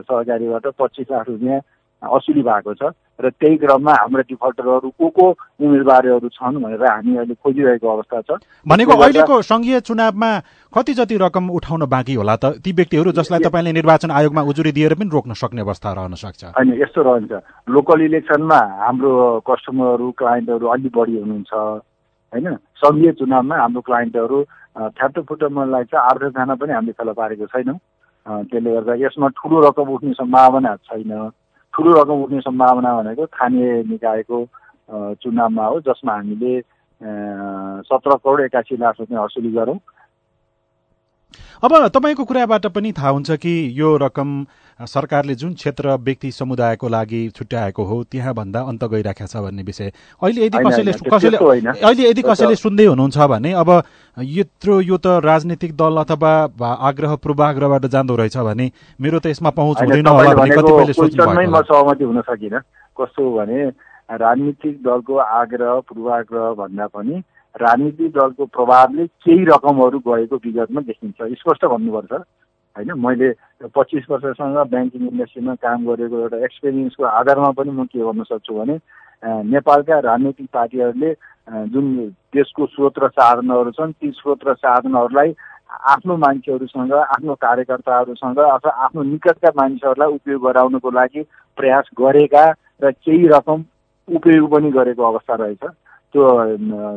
सहकारीबाट 0.00 0.66
पच्चिस 0.78 1.06
लाख 1.10 1.28
रुपियाँ 1.28 1.60
असुली 2.02 2.42
भएको 2.42 2.74
छ। 2.74 2.92
र 3.14 3.30
त्यही 3.30 3.56
क्रममा 3.56 3.92
हाम्रा 3.94 4.22
डिफल्टरहरू 4.28 4.88
को 4.90 5.08
को 5.08 5.26
उम्मेदवारहरू 5.62 6.28
छन् 6.28 6.58
भनेर 6.62 6.84
हामी 6.84 7.16
अहिले 7.16 7.34
खोजिरहेको 7.34 7.88
अवस्था 7.88 8.20
छ। 8.20 8.38
भनेको 8.66 8.92
अहिलेको 8.92 9.34
सङ्घीय 9.42 9.80
चुनावमा 9.80 10.30
कति 10.72 10.92
जति 10.94 11.16
रकम 11.22 11.50
उठाउन 11.50 11.86
बाँकी 11.86 12.14
होला 12.14 12.36
त 12.36 12.58
ती 12.58 12.72
व्यक्तिहरू 12.74 13.12
जसलाई 13.14 13.40
तपाईँले 13.46 13.72
निर्वाचन 13.72 14.10
आयोगमा 14.10 14.42
उजुरी 14.50 14.72
दिएर 14.74 14.94
पनि 14.98 15.10
रोक्न 15.14 15.32
सक्ने 15.38 15.62
अवस्था 15.62 15.92
रहन 15.94 16.14
सक्छ। 16.18 16.42
होइन 16.58 16.74
यस्तो 16.82 17.00
रहन्छ। 17.06 17.32
लोकल 17.70 18.00
इलेक्सनमा 18.02 18.60
हाम्रो 18.82 19.12
कस्टमरहरू 19.46 20.10
क्लाइन्टहरू 20.18 20.66
अलिक 20.66 20.92
बढी 20.96 21.14
हुनुहुन्छ 21.22 21.52
होइन? 21.54 22.46
सङ्घीय 22.82 23.12
चुनावमा 23.22 23.56
हाम्रो 23.62 23.80
क्लाइन्टहरू 23.80 24.38
फ्याटो 24.74 25.22
लाग्छ 25.70 25.94
आठ 25.94 26.16
दसजना 26.18 26.54
पनि 26.58 26.72
हामीले 26.72 26.92
फेला 26.98 27.12
पारेको 27.14 27.46
छैनौँ। 27.46 27.78
त्यसले 28.50 28.70
गर्दा 28.74 28.94
यसमा 29.06 29.28
ठुलो 29.38 29.56
रकम 29.68 29.88
उठ्ने 29.94 30.12
सम्भावना 30.18 30.74
छैन। 30.90 31.12
ठुलो 31.74 31.92
रकम 32.00 32.22
उठ्ने 32.22 32.40
सम्भावना 32.40 32.90
भनेको 32.96 33.26
स्थानीय 33.26 33.82
निकायको 33.90 34.38
चुनावमा 35.22 35.66
हो 35.66 35.80
जसमा 35.86 36.12
हामीले 36.14 36.60
सत्र 37.88 38.16
करोड 38.16 38.40
एकासी 38.40 38.76
लाख 38.78 38.94
रुपियाँ 39.00 39.24
असुली 39.24 39.50
गरौँ। 39.52 39.78
अब 41.64 41.72
तपाईँको 41.88 42.24
कुराबाट 42.24 42.66
पनि 42.68 42.92
थाहा 42.92 43.08
हुन्छ 43.08 43.30
कि 43.40 43.52
यो 43.72 43.96
रकम 43.96 44.30
सरकारले 44.80 45.34
जुन 45.34 45.52
क्षेत्र 45.54 45.94
व्यक्ति 45.96 46.30
समुदायको 46.30 46.88
लागि 46.88 47.20
छुट्याएको 47.36 47.84
हो 47.84 48.02
त्यहाँ 48.04 48.34
भन्दा 48.34 48.60
अन्त 48.68 48.84
गइराखेको 48.84 49.26
छ 49.26 49.42
भन्ने 49.44 49.62
विषय। 49.62 49.92
अहिले 50.22 50.44
यदि 50.46 50.58
कसैले 50.60 50.92
कसैले 51.08 51.36
अहिले 51.36 52.10
यदि 52.10 52.22
कसैले 52.22 52.54
सुन्दै 52.54 52.84
हुनुहुन्छ 52.84 53.18
भने 53.32 53.52
अब 53.56 53.70
यत्रो 54.16 54.80
यो 54.80 54.96
त 54.98 55.24
राजनीतिक 55.24 55.72
दल 55.76 55.96
अथवा 56.04 56.32
आग्रह 56.90 57.14
पूर्वाग्रहबाट 57.24 57.86
जाँदो 57.96 58.16
रहेछ 58.16 58.36
भने 58.44 58.70
मेरो 59.00 59.18
त 59.18 59.32
यसमा 59.32 59.50
पहुँच 59.56 59.80
हुँदैन 59.80 60.06
होला 60.06 60.34
भने 60.34 60.56
कतिपयले 60.56 60.92
सोच्नु 60.92 61.62
सहमति 61.64 62.04
हुन 62.04 62.20
सकिनँ। 62.28 62.60
कस्तो 63.00 63.30
भने 63.36 63.64
राजनीतिक 64.20 64.82
दलको 64.84 65.16
आग्रह 65.16 65.80
पूर्वाग्रह 65.88 66.52
भन्दा 66.60 66.86
पनि 66.92 67.22
राजनीतिक 67.54 68.10
दलको 68.12 68.44
प्रभावले 68.56 69.06
केही 69.06 69.44
रकमहरू 69.44 69.98
गएको 70.06 70.36
विगतमा 70.44 70.80
देखिन्छ। 70.80 71.18
स्पष्ट 71.40 71.64
भन्नुपर्छ 71.64 72.12
होइन? 72.12 72.90
मैले 72.98 73.28
पच्चिस 73.74 74.04
वर्षसँग 74.10 74.56
ब्याङ्किङ 74.70 75.02
इन्डस्ट्रीमा 75.08 75.54
काम 75.62 75.86
गरेको 75.86 76.18
एउटा 76.20 76.44
एक्सपिरियन्सको 76.44 77.04
आधारमा 77.04 77.50
पनि 77.58 77.70
म 77.70 77.84
के 77.86 77.98
गर्न 78.00 78.22
सक्छु 78.26 78.54
भने 78.54 78.78
नेपालका 79.46 79.98
राजनैतिक 79.98 80.48
पार्टीहरूले 80.52 81.12
जुन 81.70 81.86
देशको 82.34 82.66
स्रोत 82.66 82.98
र 82.98 83.08
साधनहरू 83.14 83.70
छन् 83.78 83.92
ती 83.92 84.10
स्रोत 84.10 84.40
र 84.48 84.54
साधनहरूलाई 84.58 85.34
आफ्नो 85.94 86.16
मान्छेहरूसँग 86.16 86.92
आफ्नो 86.92 87.34
कार्यकर्ताहरूसँग 87.46 88.38
अथवा 88.38 88.72
आफ्नो 88.84 89.02
निकटका 89.02 89.50
मानिसहरूलाई 89.56 90.14
उपयोग 90.18 90.42
गराउनको 90.42 90.90
लागि 90.90 91.22
प्रयास 91.58 91.88
गरेका 92.00 92.44
र 92.82 92.90
केही 92.90 93.26
रकम 93.28 93.64
उपयोग 94.08 94.50
पनि 94.50 94.70
गरेको 94.70 95.02
अवस्था 95.02 95.34
रहेछ। 95.34 95.64
त्यो 96.14 96.26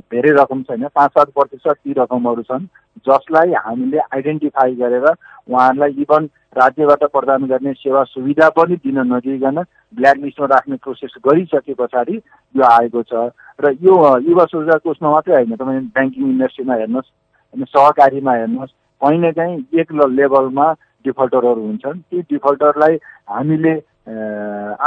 धेरै 0.08 0.32
रकम 0.38 0.62
छैन 0.64 0.88
पाँच 0.96 1.12
सात 1.12 1.30
प्रतिशत 1.34 1.78
ती 1.84 1.94
रकमहरू 1.98 2.42
छन् 2.50 2.66
जसलाई 3.08 3.54
हामीले 3.60 4.00
आइडेन्टिफाई 4.14 4.76
गरेर 4.76 5.06
उहाँहरूलाई 5.06 5.92
इभन 6.02 6.30
राज्यबाट 6.58 7.04
प्रदान 7.12 7.46
गर्ने 7.48 7.74
सेवा 7.74 8.04
सुविधा 8.04 8.50
पनि 8.50 8.76
दिन 8.86 9.00
नदिइकन 9.14 9.58
ब्ल्याक 9.94 10.18
लिस्टमा 10.18 10.48
राख्ने 10.48 10.76
प्रोसेस 10.84 11.14
गरिसके 11.26 11.74
पछाडि 11.74 12.16
यो 12.56 12.64
आएको 12.64 13.04
छ। 13.04 13.14
र 13.60 13.72
यो 13.82 13.96
युवा 14.22 14.44
रोजगार 14.54 14.80
कोषमा 14.86 15.12
मात्रै 15.12 15.36
होइन 15.36 15.56
तपाईँ 15.56 15.82
ब्याङ्किङ 15.96 16.30
इन्डस्ट्रीमा 16.30 16.76
हेर्नुहोस् 16.76 17.10
होइन 17.54 17.66
सहकारीमा 17.74 18.34
हेर्नुहोस् 18.34 18.78
कहीँ 19.02 19.20
न 19.20 19.32
कहीँ 19.32 19.80
एक 19.82 19.94
लेभलमा 20.14 20.68
डिफल्टरहरू 21.06 21.62
हुन्छन्। 21.62 22.02
ती 22.02 22.22
डिफल्टरलाई 22.32 22.96
हामीले 23.30 23.74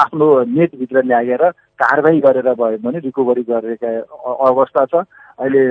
आफ्नो 0.03 0.27
नेटभित्र 0.51 1.03
ल्याएर 1.05 1.45
कारवाही 1.83 2.21
गरेर 2.21 2.53
भयो 2.55 2.79
भने 2.85 2.99
रिकभरी 3.07 3.43
गरेका 3.51 3.89
अवस्था 4.49 4.85
छ। 4.85 5.05
अहिले 5.41 5.63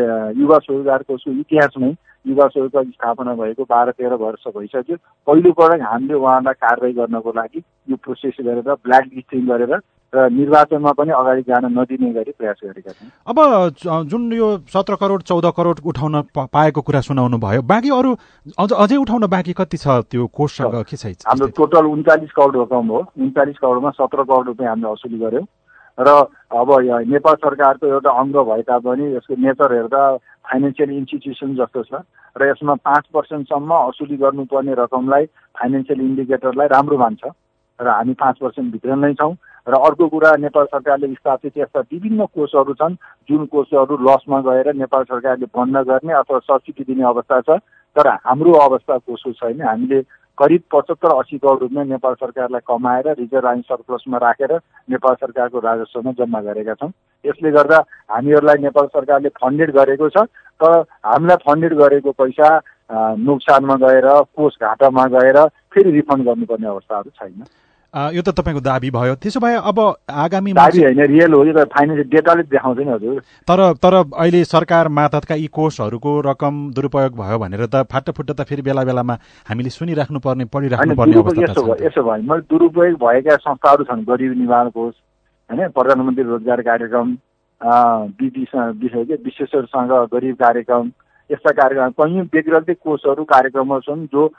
युवा 0.42 0.58
स्वरोजगारको 0.66 1.18
इतिहासमै 1.32 1.92
युवा 2.26 2.48
स्वरोजगार 2.48 2.84
स्थापना 2.86 3.34
भएको 3.36 3.64
बाह्र 3.70 3.92
तेह्र 3.92 4.14
वर्ष 4.24 4.48
भइसक्यो। 4.58 4.96
पहिलोपटक 5.28 5.82
हामीले 5.92 6.14
उहाँलाई 6.14 6.54
कारवाही 6.66 6.94
गर्नको 6.94 7.32
लागि 7.38 7.60
यो 7.90 7.96
प्रोसेस 8.04 8.38
गरेर 8.42 8.74
ब्ल्याक 8.84 9.06
लिस्टिङ 9.16 9.46
गरेर 9.48 9.80
र 10.14 10.26
निर्वाचनमा 10.34 10.92
पनि 10.98 11.12
अगाडि 11.14 11.42
जान 11.48 11.66
नदिने 11.70 12.10
गरी 12.14 12.32
प्रयास 12.34 12.60
गरेका 12.64 12.92
छौँ 12.92 13.10
अब 13.30 14.08
जुन 14.10 14.22
यो 14.34 14.48
सत्र 14.74 14.96
करोड 15.02 15.22
चौध 15.22 15.46
करोड 15.58 15.80
उठाउन 15.86 16.22
पाएको 16.34 16.82
कुरा 16.82 17.02
सुनाउनु 17.08 17.38
भयो 17.38 17.62
बाँकी 17.62 17.90
अरू 17.94 18.16
अझ 18.58 18.72
अझै 18.74 18.98
उठाउन 18.98 19.28
बाँकी 19.30 19.54
कति 19.54 19.78
छ 19.78 20.02
त्यो 20.10 20.26
कोषसँग 20.34 20.76
के 20.90 20.98
छ? 20.98 21.14
हाम्रो 21.30 21.48
टोटल 21.54 21.86
उन्चालिस 21.94 22.32
करोड 22.34 22.58
रकम 22.58 22.88
हो। 22.90 23.00
उन्चालिस 23.22 23.58
करोडमा 23.62 23.90
सत्र 24.02 24.24
करोड 24.24 24.48
रुपियाँ 24.48 24.70
हामीले 24.70 24.92
असुली 24.92 25.20
गऱ्यौँ 25.20 25.46
र 26.00 26.10
अब 26.56 26.70
नेपाल 27.08 27.36
सरकारको 27.36 27.88
एउटा 27.88 28.12
अङ्ग 28.22 28.36
भए 28.50 28.62
तापनि 28.68 29.06
यसको 29.16 29.36
नेचर 29.42 29.74
हेर्दा 29.74 30.04
फाइनेन्सियल 30.48 30.92
इन्स्टिट्युसन 30.92 31.56
जस्तो 31.56 31.84
छ 31.84 32.02
र 32.36 32.50
यसमा 32.50 32.76
पाँच 32.86 33.06
पर्सेन्टसम्म 33.14 33.72
असुली 33.78 34.18
गर्नुपर्ने 34.18 34.74
रकमलाई 34.80 35.26
फाइनेन्सियल 35.60 36.02
इन्डिकेटरलाई 36.02 36.68
राम्रो 36.68 36.98
मान्छ 36.98 37.24
र 37.80 37.88
हामी 37.90 38.14
पाँच 38.14 38.38
पर्सेन्टभित्र 38.42 38.96
नै 38.96 39.14
छौँ 39.14 39.34
र 39.68 39.80
अर्को 39.80 40.08
कुरा 40.08 40.32
नेपाल 40.40 40.66
सरकारले 40.66 41.08
स्थापित 41.14 41.58
यस्ता 41.58 41.80
विभिन्न 41.92 42.26
कोषहरू 42.36 42.74
छन् 42.74 42.96
जुन 43.30 43.46
कोषहरू 43.54 43.98
लसमा 44.08 44.40
गएर 44.48 44.74
नेपाल 44.76 45.04
सरकारले 45.12 45.52
बन्द 45.58 45.78
गर्ने 45.90 46.14
अथवा 46.14 46.40
सब्सिडी 46.48 46.84
दिने 46.84 47.04
अवस्था 47.08 47.42
छ 47.42 47.60
तर 47.96 48.08
हाम्रो 48.26 48.54
अवस्था 48.62 48.98
कोसो 48.98 49.32
छैन। 49.34 49.62
हामीले 49.62 50.02
करिब 50.40 50.62
पचहत्तर 50.72 51.12
अस्सी 51.12 51.38
करोड 51.38 51.62
रुपियाँ 51.62 51.86
नेपाल 51.86 52.14
सरकारलाई 52.16 52.62
कमाएर 52.68 53.08
रिजर्भ 53.14 53.46
आइन 53.46 53.62
सरप्लसमा 53.62 54.18
राखेर 54.18 54.54
नेपाल 54.90 55.16
सरकारको 55.16 55.60
राजस्वमा 55.60 56.12
जम्मा 56.20 56.40
गरेका 56.42 56.74
छौँ। 56.74 56.92
यसले 57.26 57.52
गर्दा 57.52 57.78
हामीहरूलाई 58.12 58.62
नेपाल 58.64 58.86
सरकारले 58.88 59.30
फन्डेड 59.36 59.72
गरेको 59.76 60.10
छ 60.10 60.24
तर 60.60 60.80
हामीलाई 61.06 61.44
फन्डेड 61.46 61.74
गरेको 61.78 62.12
पैसा 62.16 62.50
नोक्सानमा 63.20 63.76
गएर 63.84 64.08
कोष 64.36 64.54
घाटामा 64.64 65.06
गएर 65.16 65.46
फेरि 65.74 65.92
रिफन्ड 65.92 66.26
गर्नुपर्ने 66.26 66.68
अवस्थाहरू 66.68 67.10
छैन। 67.20 67.44
यो 67.94 68.22
त 68.22 68.30
तपाईँको 68.32 68.62
दाबी 68.62 68.90
भयो 68.92 69.16
त्यसो 69.18 69.40
भए 69.40 69.56
अब 69.64 69.80
आगामी 70.08 70.54
दाबी 70.54 70.84
होइन 70.84 71.02
रियल 71.08 71.34
हो 71.34 71.44
यो 71.44 71.54
त 71.54 71.66
फाइनेन्सियल 71.70 72.10
डेटाले 72.10 72.44
देखाउँछ 72.46 72.78
नि 72.80 72.92
हजुर 72.92 73.20
तर 73.48 73.62
तर 73.76 73.94
अहिले 73.96 74.44
सरकार 74.46 74.88
मातहतका 74.92 75.36
यी 75.36 75.48
कोषहरूको 75.52 76.12
रकम 76.24 76.60
दुरुपयोग 76.72 77.18
भयो 77.18 77.40
भनेर 77.40 77.66
त 77.66 77.82
फाटोफुट्टो 77.90 78.34
त 78.34 78.46
फेरि 78.46 78.62
बेला 78.62 78.84
बेलामा 78.86 79.18
हामीले 79.48 79.70
सुनिराख्नु 79.72 80.20
पर्ने 80.22 80.46
पढिराख्नु 80.48 80.96
पर्ने 80.96 81.18
यसो 81.44 81.64
भयो 81.64 81.78
यसो 81.82 82.04
भयो 82.04 82.22
मैले 82.24 82.46
दुरुपयोग 82.48 83.00
भएका 83.00 83.36
संस्थाहरू 83.40 83.84
छन् 83.86 84.06
गरिब 84.06 84.38
निवारण 84.38 84.70
कोष 84.72 84.94
होइन 85.50 85.68
प्रधानमन्त्री 85.72 86.24
रोजगार 86.26 86.62
कार्यक्रम 86.64 87.16
बिपी 88.16 88.46
विश्वेश्वरसँग 88.52 89.96
गरिब 90.14 90.36
कार्यक्रम 90.38 90.92
यस्ता 91.30 91.52
कार्यक्रम 91.56 91.98
कहीँ 91.98 92.22
व्यक्तिगत 92.28 92.70
कोषहरू 92.84 93.24
कार्यक्रमहरू 93.28 93.82
छन् 93.84 94.06
जो 94.08 94.30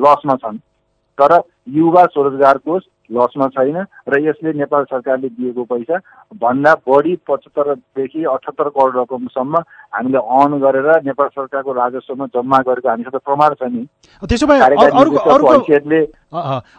लसमा 0.00 0.36
छन् 0.38 0.58
तर 1.18 1.38
युवा 1.76 2.04
स्वरोजगार 2.12 2.58
कोष 2.58 2.82
लसमा 3.12 3.46
छैन 3.48 3.76
र 4.08 4.18
यसले 4.20 4.52
नेपाल 4.52 4.84
सरकारले 4.84 5.28
दिएको 5.28 5.64
पैसा 5.64 5.96
भन्दा 6.40 6.72
बढी 6.88 7.14
पचहत्तरदेखि 7.28 8.24
अठहत्तर 8.24 8.68
करोड 8.68 8.96
रकमसम्म 8.96 9.56
हामीले 9.96 10.18
अन 10.18 10.58
गरेर 10.60 10.88
नेपाल 11.06 11.28
सरकारको 11.28 11.72
राजस्वमा 11.72 12.26
जम्मा 12.36 12.58
गरेको 12.68 12.88
हामीसँग 12.88 13.16
प्रमाण 13.24 13.54
छ 13.54 13.62
नि। 13.72 13.82
त्यसो 14.22 14.46
भए 14.46 14.58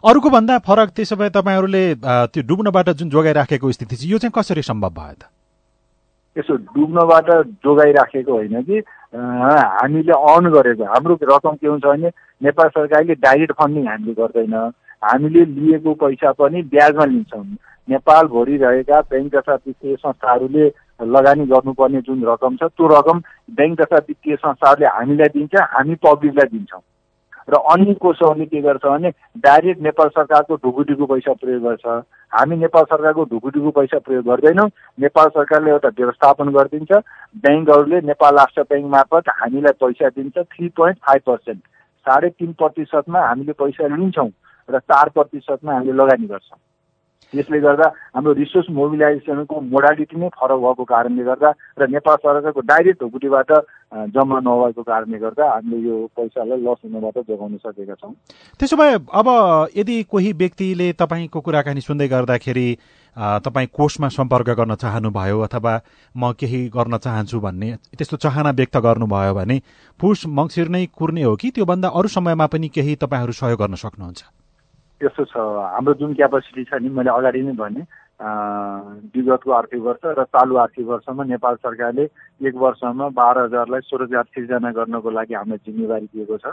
अरूको 0.05 0.29
भन्दा 0.29 0.57
फरक 0.69 0.89
त्यसो 0.95 1.15
भए 1.15 1.29
तपाईँहरूले 1.33 1.83
त्यो 2.05 2.41
डुब्नबाट 2.45 2.89
जुन 3.01 3.09
जोगाइराखेको 3.09 3.71
स्थिति 3.71 3.95
छ 3.95 4.05
यो 4.05 4.17
चाहिँ 4.17 4.33
कसरी 4.37 4.61
सम्भव 4.61 4.93
भयो 5.01 5.15
त? 5.17 5.23
यसो 6.35 6.55
डुब्नबाट 6.77 7.27
जोगाइराखेको 7.65 8.31
होइन 8.31 8.61
कि 8.63 8.81
हामीले 9.13 10.13
अन 10.13 10.49
गरेको 10.51 10.85
हाम्रो 10.85 11.17
रकम 11.23 11.55
के 11.55 11.67
हुन्छ 11.67 11.85
भने 11.85 12.09
नेपाल 12.41 12.67
सरकारले 12.69 13.15
डाइरेक्ट 13.15 13.53
फन्डिङ 13.53 13.87
हामीले 13.87 14.13
गर्दैन। 14.13 14.53
हामीले 15.03 15.45
लिएको 15.45 15.93
पैसा 15.95 16.31
पनि 16.31 16.61
ब्याजमा 16.73 17.05
लिन्छौँ। 17.05 17.43
नेपालभरि 17.87 18.57
रहेका 18.57 18.99
ब्याङ्क 19.01 19.35
तथा 19.35 19.53
वित्तीय 19.55 19.95
संस्थाहरूले 19.95 20.65
लगानी 21.15 21.45
गर्नुपर्ने 21.45 22.01
जुन 22.01 22.23
रकम 22.27 22.55
छ 22.55 22.69
त्यो 22.69 22.87
रकम 22.87 23.21
ब्याङ्क 23.57 23.81
तथा 23.81 23.97
वित्तीय 24.07 24.35
संस्थाहरूले 24.35 24.87
हामीलाई 24.87 25.27
दिन्छ 25.33 25.55
हामी 25.55 25.95
पब्लिकलाई 26.05 26.47
दिन्छौँ। 26.53 26.81
र 27.49 27.57
अन्य 27.73 27.93
कोषहरूले 28.01 28.45
के 28.45 28.61
गर्छ 28.61 28.85
भने 28.85 29.09
डाइरेक्ट 29.37 29.81
नेपाल 29.81 30.07
सरकारको 30.09 30.55
ढुकुटीको 30.55 31.05
पैसा 31.05 31.33
प्रयोग 31.33 31.63
गर्छ। 31.63 31.85
हामी 32.33 32.55
नेपाल 32.57 32.83
सरकारको 32.83 33.23
ढुकुटीको 33.25 33.71
पैसा 33.71 33.99
प्रयोग 33.99 34.25
गर्दैनौँ। 34.25 34.67
नेपाल 34.99 35.27
सरकारले 35.29 35.71
एउटा 35.71 35.89
व्यवस्थापन 35.89 36.51
गरिदिन्छ। 36.53 36.91
ब्याङ्कहरूले 37.41 38.01
नेपाल 38.07 38.35
राष्ट्र 38.37 38.61
ब्याङ्क 38.61 38.85
मार्फत 38.91 39.29
हामीलाई 39.41 39.77
पैसा 39.81 40.09
दिन्छ। 40.09 40.37
Three 40.37 40.67
point 40.69 40.97
five 40.97 41.21
percent. 41.25 41.61
साढे 42.05 42.29
तिन 42.29 42.53
प्रतिशतमा 42.53 43.19
हामीले 43.27 43.53
पैसा 43.53 43.87
लिन्छौँ 43.95 44.29
र 44.69 44.79
चार 44.79 45.09
प्रतिशतमा 45.09 45.73
हामीले 45.73 45.93
लगानी 45.93 46.27
गर्छौँ। 46.27 46.59
त्यसले 47.33 47.59
गर्दा 47.61 47.87
हाम्रो 48.15 48.33
रिसोर्स 48.33 48.67
मोबिलाइजेसनको 48.73 49.55
मोडालिटी 49.73 50.15
नै 50.17 50.29
फरक 50.33 50.59
भएको 50.59 50.83
कारणले 50.83 51.23
गर्दा 51.23 51.49
र 51.77 51.87
नेपाल 51.95 52.15
सरकारको 52.25 52.61
डाइरेक्ट 52.71 52.99
ढुकुटीबाट 53.01 53.51
जम्मा 54.15 54.39
नभएको 54.39 54.81
कारणले 54.83 55.17
गर्दा 55.19 55.45
हामीले 55.49 55.77
यो 55.87 55.95
पैसालाई 56.17 56.61
लस 56.65 56.79
हुनबाट 56.85 57.17
जोगाउन 57.29 57.57
सकेका 57.57 57.95
छौँ। 58.01 58.13
त्यसो 58.59 58.75
भए 58.77 58.93
अब 59.13 59.27
यदि 59.77 60.01
कोही 60.09 60.31
व्यक्तिले 60.41 60.91
तपाईँको 60.97 61.39
कुराकानी 61.41 61.81
सुन्दै 61.81 62.07
गर्दाखेरि 62.07 62.67
तपाईँ 63.45 63.67
कोषमा 63.73 64.07
सम्पर्क 64.09 64.49
गर्न 64.57 64.75
चाहनुभयो 64.81 65.39
अथवा 65.41 65.73
म 66.15 66.31
केही 66.33 66.61
गर्न 66.69 66.97
चाहन्छु 66.97 67.39
भन्ने 67.39 67.69
त्यस्तो 67.93 68.17
चाहना 68.25 68.51
व्यक्त 68.57 68.77
गर्नुभयो 68.79 69.33
भने 69.35 69.61
पुष 69.99 70.25
मङ्सिर 70.39 70.67
नै 70.69 70.85
कुर्ने 70.97 71.23
हो 71.23 71.35
कि 71.35 71.51
त्योभन्दा 71.51 71.89
अरू 71.93 72.07
समयमा 72.09 72.45
पनि 72.47 72.67
केही 72.69 72.95
तपाईँहरू 72.97 73.33
सहयोग 73.33 73.59
गर्न 73.59 73.75
सक्नुहुन्छ? 73.75 74.38
त्यस्तो 75.01 75.23
छ। 75.25 75.35
हाम्रो 75.73 75.93
जुन 75.99 76.13
क्यापासिटी 76.13 76.63
छ 76.63 76.73
नि 76.83 76.89
मैले 76.91 77.09
अगाडि 77.09 77.41
नै 77.41 77.53
भने 77.55 77.81
विगतको 78.19 79.51
आर्थिक 79.51 79.81
वर्ष 79.81 80.03
र 80.19 80.23
चालु 80.27 80.55
आर्थिक 80.59 80.85
वर्षमा 80.87 81.23
नेपाल 81.23 81.55
सरकारले 81.55 82.03
एक 82.41 82.55
वर्षमा 82.55 83.07
बाह्र 83.15 83.43
हजारलाई 83.45 83.81
स्वरोजगार 83.87 84.25
सिर्जना 84.35 84.71
गर्नको 84.75 85.09
लागि 85.09 85.33
हामीलाई 85.33 85.63
जिम्मेवारी 85.65 86.07
दिएको 86.13 86.37
छ। 86.37 86.51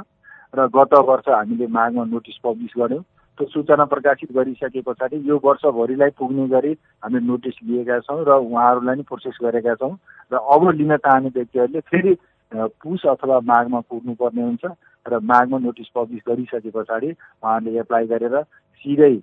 र 0.54 0.66
गत 0.70 0.94
वर्ष 1.10 1.28
हामीले 1.28 1.66
मागमा 1.66 2.04
नोटिस 2.06 2.38
पब्लिस 2.44 2.72
गऱ्यौँ। 2.78 3.02
त्यो 3.38 3.46
सूचना 3.52 3.84
प्रकाशित 3.84 4.30
गरिसके 4.32 4.80
पछाडि 4.80 5.16
यो 5.28 5.40
वर्षभरिलाई 5.44 6.10
पुग्ने 6.16 6.46
गरी 6.48 6.72
हामीले 7.02 7.26
नोटिस 7.26 7.56
लिएका 7.66 7.98
छौँ 8.06 8.22
र 8.24 8.30
उहाँहरूलाई 8.46 8.96
नै 8.96 9.04
प्रोसेस 9.10 9.36
गरेका 9.42 9.74
छौँ। 9.74 9.92
र 10.32 10.34
अब 10.38 10.70
लिन 10.70 10.96
चाहने 10.96 11.28
व्यक्तिहरूले 11.34 11.80
फेरि 11.90 12.14
पुस 12.54 13.02
अथवा 13.10 13.40
माघमा 13.42 13.80
पुग्नुपर्ने 13.90 14.42
हुन्छ। 14.42 14.64
र 15.08 15.18
मागमा 15.25 15.58
नोटिस 15.58 15.88
पब्लिस 15.94 16.22
गरिसके 16.28 16.70
पछाडि 16.70 17.10
उहाँले 17.10 17.78
एप्लाई 17.80 18.06
गरेर 18.06 18.42
सिधै 18.84 19.14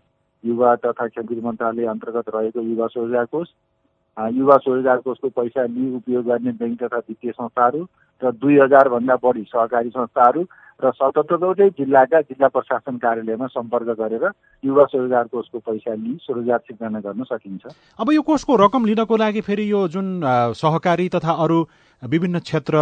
युवा 0.44 0.76
तथा 0.86 1.08
खेलकुद 1.10 1.44
मन्त्रालय 1.44 1.86
अन्तर्गत 1.90 2.36
रहेको 2.36 2.62
युवा 2.62 2.88
स्वरोजगार 2.88 3.26
कोष 3.32 3.48
युवा 4.18 4.58
स्वरोजगार 4.58 4.98
कोषको 5.06 5.30
पैसा 5.36 5.66
लिई 5.66 5.96
उपयोग 5.96 6.26
गर्ने 6.26 6.52
ब्याङ्क 6.58 6.84
तथा 6.84 6.98
वित्तीय 7.00 7.32
संस्थाहरू 7.32 7.86
र 8.22 8.32
दुई 8.34 8.60
हजारभन्दा 8.60 9.16
बढी 9.24 9.44
सहकारी 9.44 9.90
संस्थाहरू 9.90 10.44
र 10.84 10.92
सतहत्तरवटै 10.92 11.70
जिल्लाका 11.80 12.20
जिल्ला 12.22 12.48
प्रशासन 12.48 12.98
कार्यालयमा 12.98 13.48
सम्पर्क 13.48 13.90
गरेर 14.00 14.26
युवा 14.64 14.86
स्वरोजगार 14.86 15.28
कोषको 15.34 15.60
पैसा 15.60 15.94
लिई 15.94 16.16
स्वरोजगार 16.22 16.60
सिर्जना 16.60 17.00
गर्न 17.00 17.24
सकिन्छ। 17.24 17.64
अब 18.00 18.12
यो 18.12 18.22
कोषको 18.22 18.56
रकम 18.66 18.86
लिनको 18.86 19.18
लागि 19.18 19.42
फेरि 19.42 19.72
यो 19.72 19.88
जुन 19.88 20.08
सहकारी 20.60 21.10
तथा 21.10 21.34
अरू 21.44 21.60
विभिन्न 22.12 22.40
क्षेत्र 22.40 22.78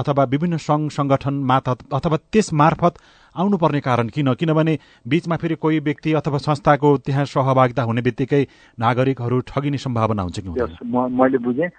अथवा 0.00 0.24
विभिन्न 0.30 0.56
सङ्घ 0.58 0.90
सङ्गठन 0.92 1.34
मार्फत 1.50 1.78
अथवा 1.94 2.16
त्यस 2.32 2.52
मार्फत 2.52 2.94
आउनुपर्ने 3.36 3.80
कारण 3.80 4.08
किन? 4.08 4.32
किनभने 4.34 4.78
बिचमा 5.06 5.36
फेरि 5.36 5.54
कोही 5.62 5.78
व्यक्ति 5.86 6.12
अथवा 6.20 6.38
संस्थाको 6.40 6.96
त्यहाँ 7.06 7.24
सहभागिता 7.30 7.82
हुने 7.82 8.02
बित्तिकै 8.02 8.42
नागरिकहरू 8.78 9.40
ठगिने 9.48 9.78
सम्भावना 9.78 10.22
हुन्छ 10.22 10.40
कि 10.40 10.50
मैले 11.20 11.38
बुझेँ। 11.46 11.70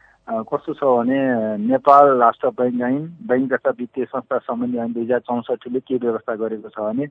कस्तो 0.50 0.74
छ 0.74 0.82
भने 0.82 1.18
नेपाल 1.62 2.06
राष्ट्र 2.18 2.50
बैङ्क 2.58 2.82
ऐन 2.82 2.98
बैङ्क 3.30 3.54
तथा 3.54 3.70
वित्तीय 3.80 4.06
संस्था 4.06 4.38
सम्बन्धी 4.48 4.78
ऐन 4.82 4.94
दुई 4.94 5.04
हजार 5.04 5.20
चौसठीले 5.22 5.80
के 5.86 5.96
व्यवस्था 6.02 6.36
गरेको 6.36 6.70
छ 6.70 6.80
भने 6.82 7.06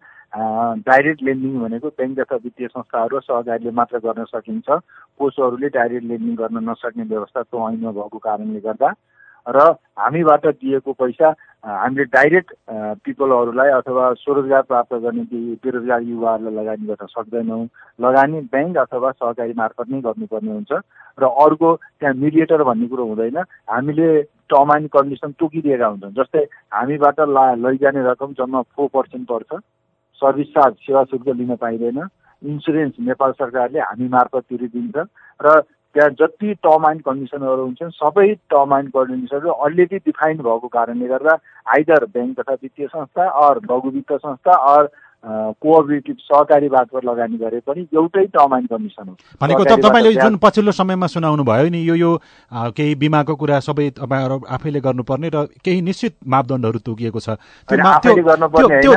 डाइरेक्ट 0.83 1.23
लेन्डिङ 1.23 1.53
भनेको 1.61 1.89
ब्याङ्क 1.95 2.19
तथा 2.21 2.37
वित्तीय 2.45 2.69
संस्थाहरू 2.75 3.21
सहकारीले 3.21 3.71
मात्र 3.71 3.99
गर्न 4.07 4.25
सकिन्छ। 4.35 4.69
कोषहरूले 5.21 5.69
डाइरेक्ट 5.79 6.07
लेन्डिङ 6.11 6.35
गर्न 6.43 6.69
नसक्ने 6.71 7.05
व्यवस्था 7.15 7.43
त्यो 7.43 7.69
ऐनमा 7.71 7.91
भएको 8.03 8.19
कारणले 8.19 8.61
गर्दा। 8.67 8.91
र 9.47 9.61
हामीबाट 9.99 10.47
दिएको 10.47 10.93
पैसा 10.93 11.35
हामीले 11.65 12.05
डाइरेक्ट 12.13 12.53
पिपलहरूलाई 13.05 13.71
अथवा 13.71 14.13
स्वरोजगार 14.21 14.63
प्राप्त 14.63 14.95
गर्ने 15.05 15.23
बेरोजगार 15.65 16.03
युवाहरूलाई 16.03 16.55
लगानी 16.55 16.87
गर्न 16.87 17.07
सक्दैनौँ। 17.09 17.65
लगानी 17.99 18.41
ब्याङ्क 18.53 18.77
अथवा 18.79 19.11
सहकारी 19.13 19.53
मार्फत 19.57 19.89
नै 19.91 20.01
गर्नुपर्ने 20.01 20.53
हुन्छ 20.53 20.73
र 21.19 21.25
अर्को 21.45 21.75
त्यहाँ 21.77 22.15
मिडिएटर 22.15 22.63
भन्ने 22.63 22.87
कुरो 22.89 23.05
हुँदैन। 23.07 23.39
हामीले 23.71 24.09
टर्म 24.53 24.77
एन्ड 24.77 24.89
कन्डिसन 24.93 25.33
तोकिदिएका 25.41 25.87
हुन्छौँ 25.87 26.13
जस्तै 26.19 26.43
हामीबाट 26.75 27.21
ला 27.29 27.45
लैजाने 27.65 28.03
रकम 28.11 28.33
जम्मा 28.39 28.61
फोर 28.75 28.89
पर्सेन्ट 28.93 29.29
पर्छ। 29.29 29.61
सर्भिस 30.21 30.49
चार्ज 30.55 30.75
सेवा 30.85 31.05
शुल्क 31.05 31.29
लिन 31.29 31.57
पाइँदैन। 31.57 31.99
इन्सुरेन्स 32.43 32.95
नेपाल 33.01 33.33
सरकारले 33.33 33.81
हामी 33.81 34.09
मार्फत 34.09 34.45
तिरिदिन्छ 34.49 34.97
र 35.41 35.61
त्यहाँ 35.95 36.11
जति 36.11 36.55
टर्म 36.63 36.89
एन्ड 36.91 37.03
कन्डिसनहरू 37.03 37.63
हुन्छन् 37.63 37.91
सबै 37.93 38.27
टर्म 38.51 38.75
एन्ड 38.77 38.91
कन्डिसनहरू 38.93 39.51
अलरेडी 39.67 39.99
डिफाइन 40.05 40.39
भएको 40.39 40.69
कारणले 40.69 41.09
गर्दा 41.09 41.39
आइदर 41.71 42.05
ब्याङ्क 42.15 42.41
तथा 42.41 42.53
वित्तीय 42.55 42.87
संस्था 42.87 43.29
अर 43.41 43.61
लघु 43.65 43.91
वित्त 43.91 44.13
संस्था 44.19 44.57
अर 44.71 44.89
कोअपरेटिभ 45.25 46.17
सहकारी 46.21 46.69
मार्फत 46.69 47.05
लगानी 47.05 47.37
गरे 47.39 47.61
पनि 47.67 47.81
एउटै 47.95 48.25
टर्म 48.29 48.55
एन्ड 48.57 48.69
कन्डिसन 48.69 49.09
हो। 49.09 49.15
भनेको 49.41 49.65
तपाईँले 49.65 50.13
जुन 50.15 50.37
पछिल्लो 50.37 50.73
समयमा 50.73 51.07
सुनाउनु 51.07 51.45
भयो 51.45 51.69
नि 51.73 51.81
यो 51.81 51.95
यो 51.95 52.11
केही 52.53 52.95
बिमाको 52.95 53.35
कुरा 53.35 53.61
सबै 53.61 53.89
तपाईँहरू 53.97 54.37
आफैले 54.47 54.81
गर्नुपर्ने 54.81 55.29
र 55.33 55.37
केही 55.65 55.81
निश्चित 55.81 56.15
मापदण्डहरू 56.29 56.79
तोकिएको 56.85 57.21
छ। 57.21 57.29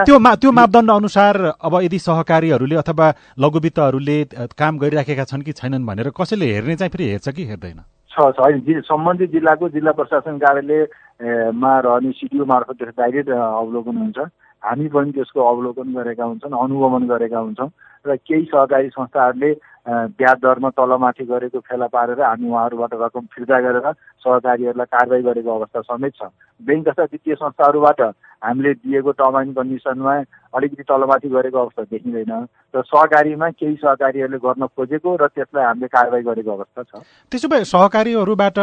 त्यो 0.03 0.51
मापदण्ड 0.51 0.91
अनुसार 0.91 1.33
अब 1.63 1.73
यदि 1.83 1.99
सहकारीहरूले 1.99 2.75
अथवा 2.75 3.07
लघुवित्तहरूले 3.39 4.17
काम 4.57 4.77
गरिराखेका 4.77 5.23
छन् 5.23 5.47
कि 5.47 5.51
छैनन् 5.53 5.85
भनेर 5.87 6.09
कसैले 6.11 6.45
हेर्ने 6.53 6.75
चाहिँ 6.75 6.91
फेरि 6.91 7.05
हेर्छ 7.09 7.29
कि 7.29 7.43
हेर्दैन? 7.45 7.79
छ 8.11 8.35
छ। 8.35 8.39
सम्बन्धित 8.83 9.31
जिल्लाको 9.31 9.69
जिल्ला 9.69 9.91
प्रशासन 9.93 10.37
कार्यालयमा 10.43 11.71
रहने 11.79 12.11
सिडिओ 12.11 12.45
मार्फत 12.45 12.83
डाइरेक्ट 12.99 13.29
अवलोकन 13.29 13.97
हुन्छ। 13.97 14.17
हामी 14.63 14.87
पनि 14.87 15.11
त्यसको 15.11 15.41
अवलोकन 15.45 15.93
गरेका 15.93 16.23
हुन्छौँ 16.23 16.51
अनुगमन 16.59 17.07
गरेका 17.07 17.39
हुन्छौँ 17.39 17.69
र 18.05 18.15
केही 18.17 18.43
सहकारी 18.45 18.89
संस्थाहरूले 18.89 19.51
ब्याज 19.87 20.37
दरमा 20.37 20.69
तलमाथि 20.69 21.25
गरेको 21.25 21.59
फेला 21.59 21.87
पारेर 21.87 22.21
हामी 22.21 22.49
उहाँहरूबाट 22.49 22.93
रकम 22.93 23.25
फिर्ता 23.33 23.59
गरेर 23.59 23.91
सहकारीहरूलाई 24.23 24.91
कारवाही 24.91 25.23
गरेको 25.23 25.49
अवस्था 25.55 25.81
समेत 25.81 26.13
छ। 26.13 26.29
ब्याङ्क 26.59 26.87
तथा 26.89 27.03
वित्तीय 27.03 27.35
संस्थाहरूबाट 27.35 28.01
हामीले 28.41 28.73
दिएको 28.73 29.11
टर्म 29.11 29.39
एन्ड 29.41 29.55
कन्डिसनमा 29.55 30.13
अलिकति 30.53 30.83
तलमाथि 30.83 31.29
गरेको 31.29 31.57
अवस्था 31.57 31.83
देखिँदैन 31.83 32.31
र 32.73 32.81
सहकारीमा 32.83 33.49
केही 33.49 33.75
सहकारीहरूले 33.75 34.37
गर्न 34.37 34.65
खोजेको 34.67 35.15
र 35.15 35.27
त्यसलाई 35.27 35.65
हामीले 35.65 35.87
कारवाही 35.87 36.23
गरेको 36.23 36.51
अवस्था 36.51 36.81
छ। 36.83 37.01
त्यसो 37.31 37.47
भए 37.47 37.63
सहकारीहरूबाट 37.65 38.59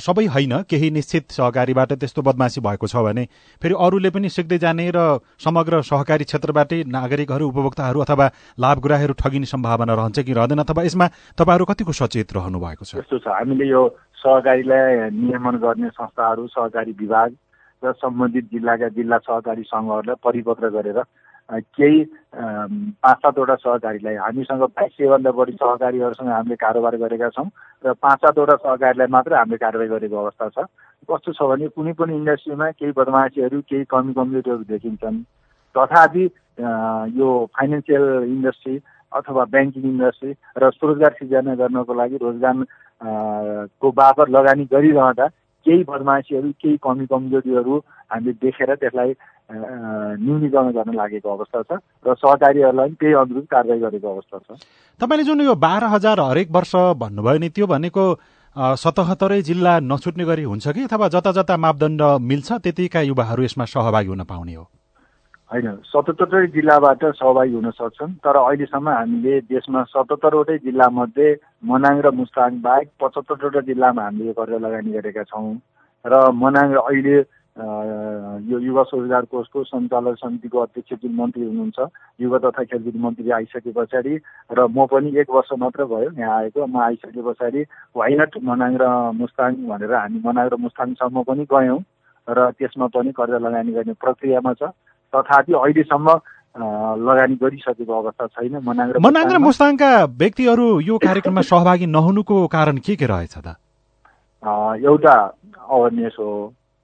सबै 0.00 0.26
होइन 0.26 0.54
केही 0.70 0.90
निश्चित 0.90 1.24
सहकारीबाट 1.32 1.92
त्यस्तो 1.92 2.22
बदमासी 2.22 2.60
भएको 2.60 2.86
छ 2.86 3.02
भने 3.02 3.24
फेरि 3.62 3.74
अरूले 3.74 4.10
पनि 4.10 4.28
सिक्दै 4.30 4.58
जाने 4.58 4.90
र 4.94 5.18
समग्र 5.38 5.82
सहकारी 5.82 6.24
क्षेत्रबाटै 6.24 6.82
नागरिकहरू 6.88 7.48
उपभोक्ताहरू 7.48 8.00
अथवा 8.00 8.26
लाभग्राहीहरू 8.58 9.14
ठगिने 9.14 9.46
सम्भावना 9.46 9.94
रहन्छ 9.94 10.18
कि 10.20 10.32
रहँदैन? 10.32 10.58
अथवा 10.62 10.82
यसमा 10.82 11.06
तपाईँहरू 11.38 11.64
कतिको 11.64 11.92
सचेत 11.92 12.32
रहनु 12.32 12.58
भएको 12.58 12.84
छ? 12.84 12.94
यस्तो 12.96 13.18
छ। 13.18 13.28
हामीले 13.28 13.66
यो 13.66 13.82
सहकारीलाई 14.16 15.10
नियमन 15.12 15.56
गर्ने 15.58 15.88
संस्थाहरू 15.90 16.46
सहकारी 16.46 16.92
विभाग 16.92 17.30
र 17.86 17.92
सम्बन्धित 18.02 18.50
जिल्लाका 18.52 18.88
जिल्ला 18.98 19.18
सहकारी 19.18 19.62
सङ्घहरूलाई 19.70 20.22
परिपत्र 20.24 20.68
गरेर 20.76 21.00
केही 21.50 21.98
पाँच 22.34 23.18
सातवटा 23.18 23.54
सहकारीलाई 23.54 24.14
हामीसँग 24.16 24.62
बाइस 24.76 24.92
सयभन्दा 24.92 25.30
बढी 25.30 25.52
सहकारीहरूसँग 25.52 26.28
हामीले 26.28 26.56
कारोबार 26.58 26.96
गरेका 26.98 27.28
छौँ 27.36 27.46
र 27.86 27.92
पाँच 28.02 28.18
सातवटा 28.18 28.56
सहकारीलाई 28.56 29.06
मात्र 29.14 29.34
हामीले 29.34 29.56
कारवाही 29.56 29.88
गरेको 29.88 30.16
अवस्था 30.16 30.48
छ। 30.48 30.66
कस्तो 31.06 31.32
छ 31.32 31.42
भने 31.46 31.68
कुनै 31.70 31.92
पनि 31.94 32.16
इन्डस्ट्रीमा 32.16 32.70
केही 32.70 32.92
बदमासीहरू 32.98 33.60
केही 33.70 33.84
कमी 33.86 34.12
कमजोरीहरू 34.18 34.64
देखिन्छन्। 34.66 35.22
तथापि 35.74 36.24
यो 37.14 37.28
फाइनेन्सियल 37.54 38.04
इन्डस्ट्री 38.26 38.76
अथवा 39.12 39.44
ब्याङ्किङ 39.54 39.84
इन्डस्ट्री 39.86 40.32
र 40.58 40.70
स्वरोजगार 40.74 41.12
सिर्जना 41.18 41.54
गर्नको 41.54 41.94
लागि 41.94 42.16
रोजगार 42.26 42.54
को 43.80 43.90
बापत 43.92 44.30
लगानी 44.30 44.64
गरिरहँदा 44.72 45.26
केही 45.66 45.82
बदमासीहरू 45.88 46.50
केही 46.62 46.76
कमी 46.82 47.06
कमजोरीहरू 47.10 47.76
हामीले 48.12 48.32
देखेर 48.44 48.74
त्यसलाई 48.74 49.12
न्यूनीकरण 49.50 50.70
गर्न 50.76 50.94
लागेको 50.94 51.28
अवस्था 51.36 51.62
छ 51.62 51.78
र 52.06 52.14
सहकारीहरूलाई 52.14 52.88
पनि 52.88 52.96
त्यही 53.00 53.14
अनुरूप 53.22 53.46
कारवाही 53.50 53.80
गरेको 53.80 54.08
अवस्था 54.14 54.38
छ। 54.38 54.48
तपाईँले 55.00 55.24
जुन 55.24 55.40
यो 55.40 55.54
बाह्र 55.66 55.84
हजार 55.94 56.20
हरेक 56.20 56.48
वर्ष 56.50 56.74
भन्नुभयो 57.02 57.38
नि 57.38 57.48
त्यो 57.50 57.66
भनेको 57.66 58.04
सतहत्तरै 58.56 59.40
जिल्ला 59.42 59.72
नछुट्ने 59.82 60.24
गरी 60.24 60.44
हुन्छ 60.48 60.66
कि? 60.68 60.82
अथवा 60.88 61.08
जता 61.14 61.30
जता 61.38 61.56
मापदण्ड 61.56 62.02
मिल्छ 62.22 62.48
त्यतिका 62.64 63.00
युवाहरू 63.10 63.42
यसमा 63.44 63.64
सहभागी 63.68 64.08
हुन 64.08 64.24
पाउने 64.24 64.54
हो? 64.54 64.64
होइन 65.50 65.66
सतहत्तरै 65.86 66.46
जिल्लाबाट 66.54 67.04
सहभागी 67.16 67.52
हुन 67.54 67.70
सक्छन् 67.70 68.14
तर 68.24 68.36
अहिलेसम्म 68.38 68.88
हामीले 68.90 69.34
देशमा 69.52 69.82
सतहत्तरवटै 69.90 70.56
जिल्लामध्ये 70.64 71.28
मनाङ 71.70 72.00
र 72.06 72.10
मुस्ताङ 72.20 72.56
बाहेक 72.64 72.88
पचहत्तरवटा 73.00 73.60
जिल्लामा 73.68 74.06
हामीले 74.06 74.32
कर्जा 74.38 74.58
लगानी 74.64 74.90
गरेका 74.96 75.22
छौँ। 75.30 75.54
र 76.04 76.22
मनाङ 76.34 76.72
र 76.74 76.82
अहिले 76.82 77.16
यो 77.56 78.58
युवा 78.60 78.82
स्वरोजगार 78.88 79.24
कोषको 79.32 79.62
सञ्चालक 79.64 80.16
समितिको 80.18 80.58
अध्यक्ष 80.60 80.98
जुन 81.02 81.14
मन्त्री 81.20 81.44
हुनुहुन्छ 81.44 81.78
युवा 82.20 82.38
तथा 82.44 82.64
खेलकुद 82.64 82.96
मन्त्री 83.04 83.30
आइसके 83.38 83.72
पछाडि 83.78 84.14
र 84.50 84.66
म 84.66 84.86
पनि 84.90 85.14
एक 85.20 85.30
वर्ष 85.30 85.52
मात्र 85.62 85.84
भयो 85.92 86.10
यहाँ 86.18 86.36
आएको 86.38 86.66
म 86.66 86.82
आइसके 86.88 87.22
पछाडि 87.28 87.62
वाइनट 87.96 88.36
मनाङ 88.50 88.76
र 88.82 88.90
मुस्ताङ 89.22 89.62
भनेर 89.70 89.94
हामी 89.94 90.20
मनाङ 90.26 90.50
र 90.52 90.60
मुस्ताङसम्म 90.66 91.22
पनि 91.30 91.46
गयौँ 91.54 91.80
र 92.28 92.50
त्यसमा 92.58 92.86
पनि 92.98 93.12
कर्जा 93.14 93.38
लगानी 93.46 93.72
गर्ने 93.72 93.94
प्रक्रियामा 94.04 94.52
छ। 94.60 94.74
तथापि 95.16 95.52
अहिलेसम्म 95.52 96.08
लगानी 97.08 97.34
गरिसकेको 97.42 97.92
अवस्था 98.00 98.26
छैन। 98.26 98.54
मनाङ 98.64 98.92
मनाङ 99.04 99.26
र 99.32 99.38
मुस्ताङका 99.44 99.90
व्यक्तिहरू 100.20 100.66
यो 100.80 100.98
कार्यक्रममा 100.98 101.42
सहभागी 101.52 101.86
नहुनुको 101.96 102.36
कारण 102.56 102.76
के 102.86 102.96
के 102.96 103.06
रहेछ 103.06 103.34
त? 103.38 103.56
एउटा 104.88 105.14
अवेरनेस 105.68 106.16
हो 106.20 106.30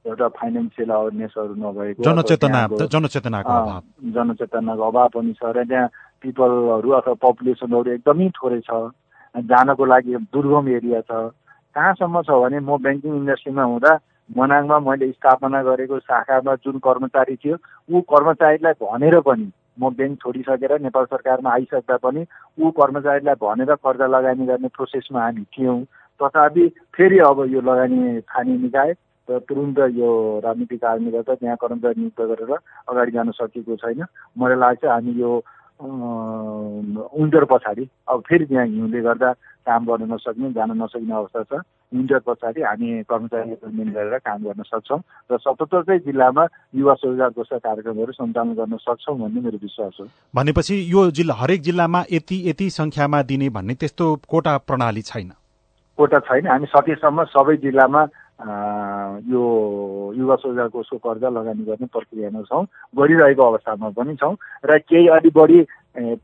एउटा 0.04 0.28
फाइनेन्सियल 0.36 0.90
अवेरनेसहरू 0.90 1.54
नभएको 1.54 2.02
जनचेतना 2.04 2.60
जनचेतनाको 2.92 3.52
अभाव। 3.52 3.80
जनचेतनाको 4.12 4.82
अभाव 4.82 5.08
पनि 5.16 5.32
छ 5.40 5.42
र 5.56 5.64
त्यहाँ 5.64 5.88
पिपलहरू 6.22 6.88
अथवा 6.98 7.14
पपुलेसनहरू 7.24 7.90
एकदमै 7.96 8.28
थोरै 8.36 8.60
छ 8.68 8.70
जानको 9.34 9.84
लागि 9.92 10.12
दुर्गम 10.34 10.68
एरिया 10.68 11.00
छ। 11.08 11.10
कहाँसम्म 11.76 12.22
छ 12.28 12.30
भने 12.42 12.58
म 12.60 12.76
ब्याङ्किङ 12.84 13.12
इन्डस्ट्रीमा 13.16 13.64
हुँदा 13.72 13.92
मनाङमा 14.30 14.78
मैले 14.80 15.10
स्थापना 15.12 15.62
गरेको 15.62 15.98
शाखामा 16.00 16.54
जुन 16.64 16.78
कर्मचारी 16.86 17.36
थियो 17.36 17.56
ऊ 17.90 18.00
कर्मचारीलाई 18.12 18.72
भनेर 18.82 19.20
पनि 19.28 19.50
म 19.80 19.90
ब्याङ्क 19.96 20.18
छोडिसकेर 20.22 20.72
नेपाल 20.82 21.04
सरकारमा 21.12 21.50
आइसक्दा 21.52 21.96
पनि 22.04 22.24
ऊ 22.58 22.70
कर्मचारीलाई 22.78 23.34
भनेर 23.42 23.74
कर्जा 23.84 24.06
लगानी 24.06 24.46
गर्ने 24.46 24.68
प्रोसेसमा 24.76 25.20
हामी 25.22 25.44
थियौँ। 25.56 25.80
तथापि 26.20 26.68
फेरि 26.96 27.18
अब 27.28 27.38
यो 27.52 27.60
लगानी 27.60 28.20
खाने 28.28 28.56
निकाय 28.64 28.94
र 29.28 29.38
तुरुन्त 29.48 29.78
यो 29.96 30.08
राजनीतिक 30.44 30.80
कारणले 30.80 31.10
गर्दा 31.10 31.34
त्यहाँ 31.34 31.56
कर्मचारी 31.60 32.00
नियुक्त 32.00 32.20
गरेर 32.30 32.52
अगाडि 32.88 33.12
जान 33.12 33.30
सकेको 33.32 33.76
छैन। 33.76 34.04
मलाई 34.38 34.58
लाग्छ 34.58 34.84
हामी 34.84 35.12
यो 35.20 35.32
विन्टर 35.82 37.44
पछाडि 37.50 37.88
अब 38.08 38.22
फेरि 38.28 38.44
त्यहाँ 38.46 38.66
हिउँले 38.66 39.00
गर्दा 39.02 39.32
काम 39.66 39.86
गर्न 39.86 40.12
नसक्ने 40.12 40.52
जान 40.52 40.70
नसक्ने 40.82 41.14
अवस्था 41.14 41.42
छ। 41.42 41.62
विन्टर 41.92 42.18
पछाडि 42.26 42.62
हामी 42.62 43.02
कर्मचारी 43.10 43.52
एपोइन्टमेन्ट 43.52 43.94
गरेर 43.94 44.18
काम 44.18 44.42
गर्न 44.44 44.62
सक्छौँ 44.62 45.00
र 45.32 45.36
सतहत्तरै 45.36 45.98
जिल्लामा 46.06 46.46
युवा 46.74 46.94
स्वरोजगार 46.94 47.30
जस्ता 47.38 47.58
कार्यक्रमहरू 47.58 48.12
सञ्चालन 48.12 48.54
गर्न 48.54 48.76
सक्छौँ 48.80 49.18
भन्ने 49.18 49.40
मेरो 49.40 49.58
विश्वास 49.62 49.96
हो। 50.00 50.06
भनेपछि 50.34 50.74
यो 50.92 51.10
जिल्ला 51.18 51.34
हरेक 51.34 51.60
जिल्लामा 51.62 52.04
यति 52.12 52.42
यति 52.48 52.70
सङ्ख्यामा 52.70 53.22
दिने 53.30 53.48
भन्ने 53.50 53.74
त्यस्तो 53.74 54.06
कोटा 54.28 54.56
प्रणाली 54.68 55.02
छैन? 55.02 55.30
कोटा 55.98 56.18
छैन। 56.26 56.46
हामी 56.46 56.66
सकेसम्म 56.72 57.24
सबै 57.36 57.56
जिल्लामा 57.62 58.02
यो 58.42 59.42
युवा 60.16 60.34
स्वरोजगार 60.34 60.68
कोषको 60.68 60.96
कर्जा 60.98 61.28
लगानी 61.30 61.64
गर्ने 61.64 61.86
प्रक्रियामा 61.86 62.40
छौँ 62.42 62.64
गरिरहेको 62.98 63.42
अवस्थामा 63.42 63.88
पनि 63.94 64.14
छौँ 64.16 64.34
र 64.66 64.78
केही 64.82 65.06
अलि 65.16 65.30
बढी 65.30 65.60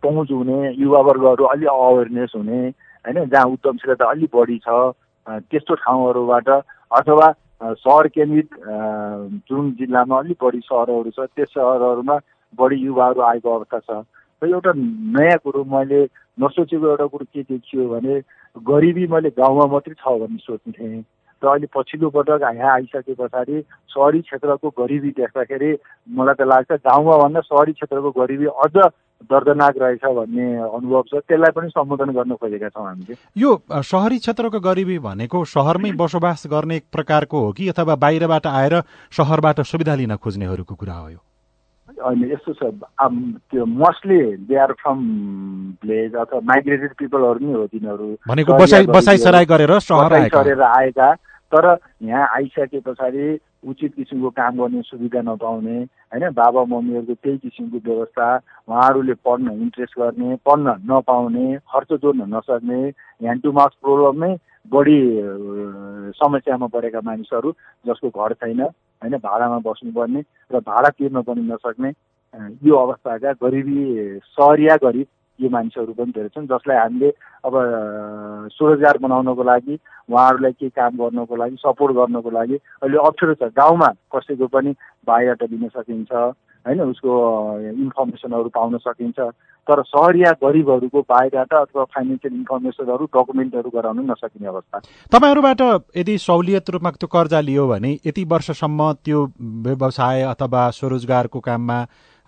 पहुँच 0.02 0.30
हुने 0.30 0.58
युवावर्गहरू 0.74 1.44
अलि 1.44 1.66
अवेरनेस 1.70 2.32
हुने 2.36 2.58
होइन 3.04 3.28
जहाँ 3.28 3.44
उद्यमशीलता 3.46 4.10
अलिक 4.10 4.30
बढी 4.34 4.58
छ 4.66 4.68
त्यस्तो 5.28 5.74
ठाउँहरूबाट 5.74 6.48
अथवा 6.48 7.32
सहर 7.62 8.06
केन्द्रित 8.08 8.50
जुन 9.48 9.70
जिल्लामा 9.78 10.18
अलिक 10.18 10.38
बढी 10.42 10.60
सहरहरू 10.60 11.10
छ 11.10 11.28
त्यस 11.36 11.48
सहरहरूमा 11.48 12.16
बढी 12.58 12.76
युवाहरू 12.76 13.20
आएको 13.20 13.54
अवस्था 13.54 13.78
छ। 13.78 14.04
र 14.42 14.48
एउटा 14.48 14.72
नयाँ 15.18 15.38
कुरो 15.44 15.64
मैले 15.64 16.04
नसोचेको 16.38 16.86
एउटा 16.86 17.06
कुरो 17.06 17.24
के 17.34 17.42
देखियो 17.42 17.88
भने 17.88 18.20
गरिबी 18.56 19.06
मैले 19.06 19.30
गाउँमा 19.30 19.66
मात्रै 19.66 19.94
छ 19.94 20.18
भन्ने 20.20 20.38
सोच्थेँ 20.38 21.02
र 21.42 21.46
अहिले 21.48 21.66
पछिल्लो 21.74 22.08
पटक 22.10 22.40
यहाँ 22.42 22.72
आइसके 22.74 23.14
पछाडि 23.14 23.62
सहरी 23.94 24.20
क्षेत्रको 24.20 24.68
गरिबी 24.78 25.10
देख्दाखेरि 25.18 25.70
मलाई 26.18 26.34
त 26.34 26.42
लाग्छ 26.42 26.70
गाउँमा 26.82 27.16
भन्दा 27.18 27.40
सहरी 27.46 27.72
क्षेत्रको 27.72 28.10
गरिबी 28.10 28.46
अझ 28.64 28.74
दर्दनाक 29.30 29.74
रहेछ 29.78 30.04
भन्ने 30.14 30.46
अनुभव 30.62 31.02
छ। 31.02 31.22
त्यसलाई 31.26 31.50
पनि 31.50 31.68
सम्बोधन 31.70 32.10
गर्न 32.14 32.34
खोजेका 32.38 32.68
छौँ 32.70 32.86
हामीले। 32.86 33.14
यो 33.36 33.50
सहरी 33.68 34.18
क्षेत्रको 34.18 34.58
गरिबी 34.62 34.98
भनेको 34.98 35.44
सहरमै 35.44 35.90
बसोबास 35.98 36.46
गर्ने 36.46 36.76
एक 36.76 36.86
प्रकारको 36.92 37.36
हो 37.44 37.52
कि 37.52 37.68
अथवा 37.68 37.94
बाहिरबाट 37.98 38.46
आएर 38.46 38.74
सहरबाट 39.10 39.60
सुविधा 39.66 39.94
लिन 39.94 40.16
खोज्नेहरूको 40.22 40.74
कुरा 40.74 40.94
हो 40.94 41.08
यो? 41.10 41.18
होइन 41.98 42.30
यस्तो 42.30 42.52
छ। 42.54 42.62
त्यो 43.50 43.64
mostly 43.66 44.20
they 44.46 44.54
are 44.54 44.72
from 44.78 44.98
village 45.82 46.14
अथवा 46.14 46.40
माइग्रेटेड 46.46 46.92
पिपलहरू 46.94 47.42
नै 47.42 47.52
हो 47.58 47.66
तिनीहरू। 47.74 48.06
भनेको 48.28 48.52
बसाइ 48.54 48.86
बसाइसराई 48.86 49.44
गरेर 49.50 49.78
सहर 49.82 50.12
आएका। 50.14 51.08
तर 51.52 51.76
यहाँ 52.02 52.26
आइसके 52.28 52.80
पछाडि 52.80 53.38
उचित 53.64 53.94
किसिमको 53.94 54.30
काम 54.30 54.56
गर्ने 54.56 54.82
सुविधा 54.82 55.20
नपाउने 55.22 55.76
होइन 55.78 56.28
बाबा 56.32 56.64
मम्मीहरूको 56.66 57.14
त्यही 57.16 57.38
किसिमको 57.38 57.78
व्यवस्था 57.84 58.26
उहाँहरूले 58.68 59.14
पढ्न 59.20 59.52
इन्ट्रेस्ट 59.58 59.98
गर्ने 59.98 60.36
पढ्न 60.46 60.74
नपाउने 60.90 61.56
खर्च 61.66 61.92
जोड्न 61.94 62.28
नसक्ने 62.34 62.80
ह्यान्ड 63.20 63.42
टु 63.42 63.52
मार्क्स 63.52 63.76
प्रोब्लम 63.82 64.24
नै 64.24 64.36
बढी 64.66 65.00
समस्यामा 66.16 66.66
परेका 66.68 67.00
मानिसहरू 67.02 67.52
जसको 67.84 68.08
घर 68.10 68.32
छैन 68.36 68.60
होइन 68.62 69.16
भाडामा 69.18 69.58
बस्नुपर्ने 69.64 70.22
र 70.50 70.60
भाडा 70.62 70.88
तिर्न 70.92 71.22
पनि 71.22 71.42
नसक्ने 71.44 71.92
यो 72.62 72.76
अवस्थाका 72.76 73.32
गरिबी 73.38 73.84
सहरिया 74.30 74.76
गरिब 74.82 75.06
यो 75.40 75.48
मानिसहरू 75.50 75.92
पनि 75.94 76.12
धेरै 76.12 76.28
छन् 76.34 76.46
जसलाई 76.46 76.78
हामीले 76.78 77.10
अब 77.46 77.54
स्वरोजगार 78.54 78.98
बनाउनको 78.98 79.42
लागि 79.42 79.74
उहाँहरूलाई 80.10 80.52
केही 80.52 80.70
काम 80.74 80.96
गर्नको 80.98 81.36
लागि 81.36 81.56
सपोर्ट 81.62 81.96
गर्नको 81.96 82.30
लागि 82.30 82.56
अहिले 82.82 82.98
अप्ठ्यारो 83.06 83.34
छ। 83.34 83.52
गाउँमा 83.54 83.88
कसैको 84.14 84.46
पनि 84.48 84.74
बायोडाटा 85.06 85.46
दिन 85.46 85.68
सकिन्छ 85.68 86.12
होइन 86.66 86.80
उसको 86.82 87.12
इन्फर्मेसनहरू 87.84 88.48
पाउन 88.56 88.76
सकिन्छ। 88.78 89.18
तर 89.68 89.82
सहरिया 89.84 90.30
गरिबहरूको 90.42 91.00
बायोडाटा 91.08 91.56
अथवा 91.60 91.84
फाइनेन्सियल 91.94 92.34
इन्फर्मेसनहरू 92.34 93.04
डकुमेन्टहरू 93.14 93.70
गराउन 93.70 94.00
नसकिने 94.10 94.48
अवस्था। 94.48 94.78
तपाईँहरूबाट 95.12 95.60
यदि 95.96 96.18
सहुलियत 96.18 96.70
रूपमा 96.70 96.90
त्यो 96.90 97.08
कर्जा 97.08 97.40
लियो 97.40 97.66
भने 97.68 97.92
यति 98.06 98.24
वर्षसम्म 98.24 98.92
त्यो 99.04 99.24
व्यवसाय 99.68 100.22
अथवा 100.34 100.68
स्वरोजगारको 100.78 101.40
काममा 101.40 101.78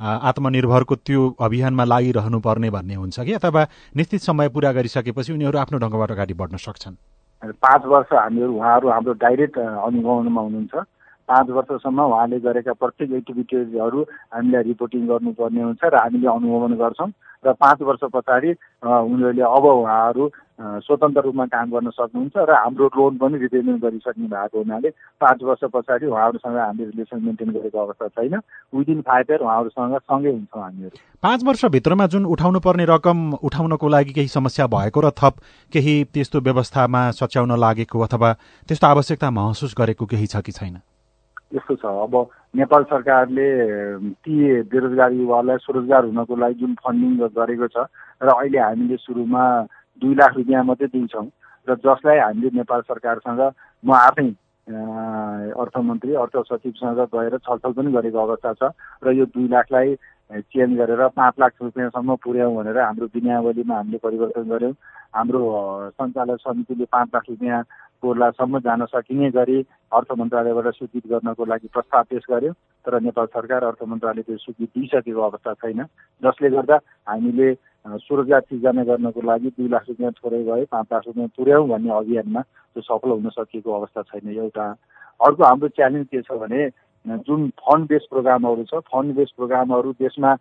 आत्मनिर्भरको 0.00 0.94
त्यो 0.96 1.36
अभियानमा 1.40 1.84
लागिरहनु 1.84 2.40
पर्ने 2.40 2.70
भन्ने 2.70 2.94
हुन्छ 2.94 3.20
कि? 3.20 3.32
अथवा 3.32 3.66
निश्चित 3.96 4.20
समय 4.20 4.48
पुरा 4.48 4.72
गरिसकेपछि 4.72 5.32
उनीहरू 5.32 5.58
आफ्नो 5.58 5.78
ढङ्गबाट 5.78 6.10
अगाडि 6.10 6.34
बढ्न 6.34 6.56
सक्छन्। 6.56 6.96
पाँच 7.44 7.82
वर्ष 7.84 8.12
हामीहरू 8.12 8.52
उहाँहरू 8.56 8.88
हाम्रो 8.88 9.12
डाइरेक्ट 9.12 9.58
अनुगमनमा 9.58 10.40
हुनुहुन्छ। 10.40 10.74
पाँच 11.30 11.50
वर्षसम्म 11.56 12.00
उहाँले 12.02 12.38
गरेका 12.42 12.72
प्रत्येक 12.82 13.12
एक्टिभिटिजहरू 13.22 14.00
हामीलाई 14.34 14.62
रिपोर्टिङ 14.70 15.06
गर्नुपर्ने 15.06 15.62
हुन्छ 15.62 15.82
र 15.84 15.96
हामीले 15.96 16.28
अनुगमन 16.36 16.74
गर्छौँ 16.82 17.10
र 17.46 17.52
पाँच 17.56 17.82
वर्ष 17.88 18.02
पछाडि 18.14 18.50
उनीहरूले 18.84 19.42
अब 19.48 19.64
उहाँहरू 19.64 20.24
स्वतन्त्र 20.84 21.20
रूपमा 21.24 21.44
काम 21.52 21.70
गर्न 21.70 21.90
सक्नुहुन्छ 21.90 22.36
र 22.36 22.52
हाम्रो 22.52 22.86
लोन 22.92 23.16
पनि 23.16 23.38
रिपेमेन्ट 23.38 23.80
गरिसक्नु 23.82 24.26
भएको 24.28 24.58
हुनाले 24.58 24.88
पाँच 25.20 25.42
वर्ष 25.42 25.62
पछाडि 25.72 26.06
उहाँहरूसँग 26.06 26.56
हामीले 26.56 26.90
रिलेसन 26.90 27.22
मेन्टेन 27.24 27.50
गरेको 27.56 27.78
अवस्था 27.80 28.08
छैन। 28.08 28.36
विदिन 28.76 29.00
फाइभ 29.08 29.30
इयर 29.30 29.40
उहाँहरूसँग 29.40 29.96
सँगै 29.96 30.30
हुन्छौँ 30.30 30.62
हामीहरू। 30.62 30.96
पाँच 31.22 31.44
वर्षभित्रमा 31.44 32.06
जुन 32.12 32.26
उठाउनु 32.26 32.60
पर्ने 32.60 32.84
रकम 32.92 33.32
उठाउनको 33.40 33.88
लागि 33.88 34.12
केही 34.12 34.28
समस्या 34.28 34.66
भएको 34.76 35.00
र 35.00 35.10
थप 35.16 35.40
केही 35.72 35.96
त्यस्तो 36.12 36.40
व्यवस्थामा 36.44 37.10
सच्याउन 37.16 37.58
लागेको 37.58 38.00
अथवा 38.04 38.32
त्यस्तो 38.68 38.86
आवश्यकता 38.86 39.30
महसुस 39.32 39.74
गरेको 39.80 40.06
केही 40.06 40.26
छ 40.26 40.44
कि 40.44 40.52
छैन? 40.52 40.76
यस्तो 41.52 41.74
छ। 41.76 41.84
अब 41.84 42.14
नेपाल 42.56 42.82
सरकारले 42.84 43.46
ती 44.22 44.34
बेरोजगार 44.64 45.12
युवालाई 45.12 45.56
स्वरोजगार 45.56 46.04
हुनको 46.04 46.36
लागि 46.36 46.54
जुन 46.54 46.74
फन्डिङ 46.78 47.16
गरेको 47.30 47.66
छ 47.68 47.86
र 48.22 48.28
अहिले 48.28 48.58
हामीले 48.58 48.96
सुरुमा 48.96 49.44
दुई 50.02 50.14
लाख 50.14 50.36
रुपियाँ 50.36 50.64
मात्रै 50.64 50.88
दिन्छौँ 50.88 51.26
र 51.68 51.74
जसलाई 51.76 52.18
हामीले 52.18 52.50
नेपाल 52.54 52.80
सरकारसँग 52.82 53.40
म 53.84 53.90
आफै 53.92 54.28
अर्थमन्त्री 54.68 56.14
अर्थ 56.14 56.36
सचिवसँग 56.48 57.00
गएर 57.14 57.36
छलफल 57.38 57.72
पनि 57.72 57.92
गरेको 57.92 58.18
अवस्था 58.18 58.52
छ 58.54 58.70
र 59.04 59.12
यो 59.12 59.24
दुई 59.26 59.48
लाखलाई 59.48 59.94
चेन्ज 60.30 60.78
गरेर 60.78 61.06
पाँच 61.10 61.34
लाख 61.40 61.52
रुपियाँसम्म 61.62 62.14
पुर्याउँ 62.24 62.56
भनेर 62.56 62.78
हाम्रो 62.78 63.06
विनियावलीमा 63.14 63.74
हामीले 63.74 63.98
परिवर्तन 63.98 64.48
गऱ्यौँ। 64.48 64.72
हाम्रो 65.14 65.40
सञ्चालक 65.90 66.40
समितिले 66.40 66.84
पाँच 66.86 67.08
लाख 67.14 67.24
रुपियाँ 67.28 67.62
कोर्लासम्म 68.02 68.58
जान 68.62 68.84
सकिने 68.86 69.30
गरी 69.30 69.58
अर्थ 69.92 70.12
मन्त्रालयबाट 70.18 70.74
स्वीकृत 70.74 71.06
गर्नको 71.10 71.44
लागि 71.44 71.68
प्रस्ताव 71.74 72.04
पेश 72.10 72.24
गर्यो 72.30 72.52
तर 72.84 73.00
नेपाल 73.02 73.26
सरकार 73.26 73.64
अर्थ 73.64 73.82
मन्त्रालय 73.84 74.22
त्यो 74.22 74.36
स्वीकृत 74.36 74.68
दिइसकेको 74.70 75.20
अवस्था 75.20 75.52
छैन। 75.54 75.82
जसले 76.22 76.50
गर्दा 76.50 76.76
हामीले 77.10 77.52
स्वरोजगार 77.98 78.40
सिर्जना 78.40 78.82
गर्नको 78.84 79.20
लागि 79.20 79.48
दुई 79.50 79.68
लाख 79.68 79.84
रुपियाँ 79.88 80.12
थोरै 80.14 80.42
गए 80.44 80.64
पाँच 80.70 80.86
लाख 80.92 81.02
रुपियाँ 81.06 81.28
पुर्याउँ 81.36 81.68
भन्ने 81.68 81.90
अभियानमा 81.96 82.40
त्यो 82.40 82.82
सफल 82.82 83.10
हुन 83.10 83.28
सकिएको 83.34 83.72
अवस्था 83.72 84.02
छैन। 84.14 84.30
एउटा 84.30 84.64
अर्को 85.20 85.44
हाम्रो 85.44 85.68
च्यालेन्ज 85.76 86.06
के 86.06 86.22
छ 86.22 86.38
भने 86.40 86.68
जुन 87.06 87.48
फन्ड 87.60 87.86
बेस 87.88 88.06
प्रोग्रामहरू 88.10 88.64
छ 88.64 88.80
फन्ड 88.88 89.14
बेस 89.16 89.30
प्रोग्रामहरू 89.36 89.92
देशमा 90.00 90.34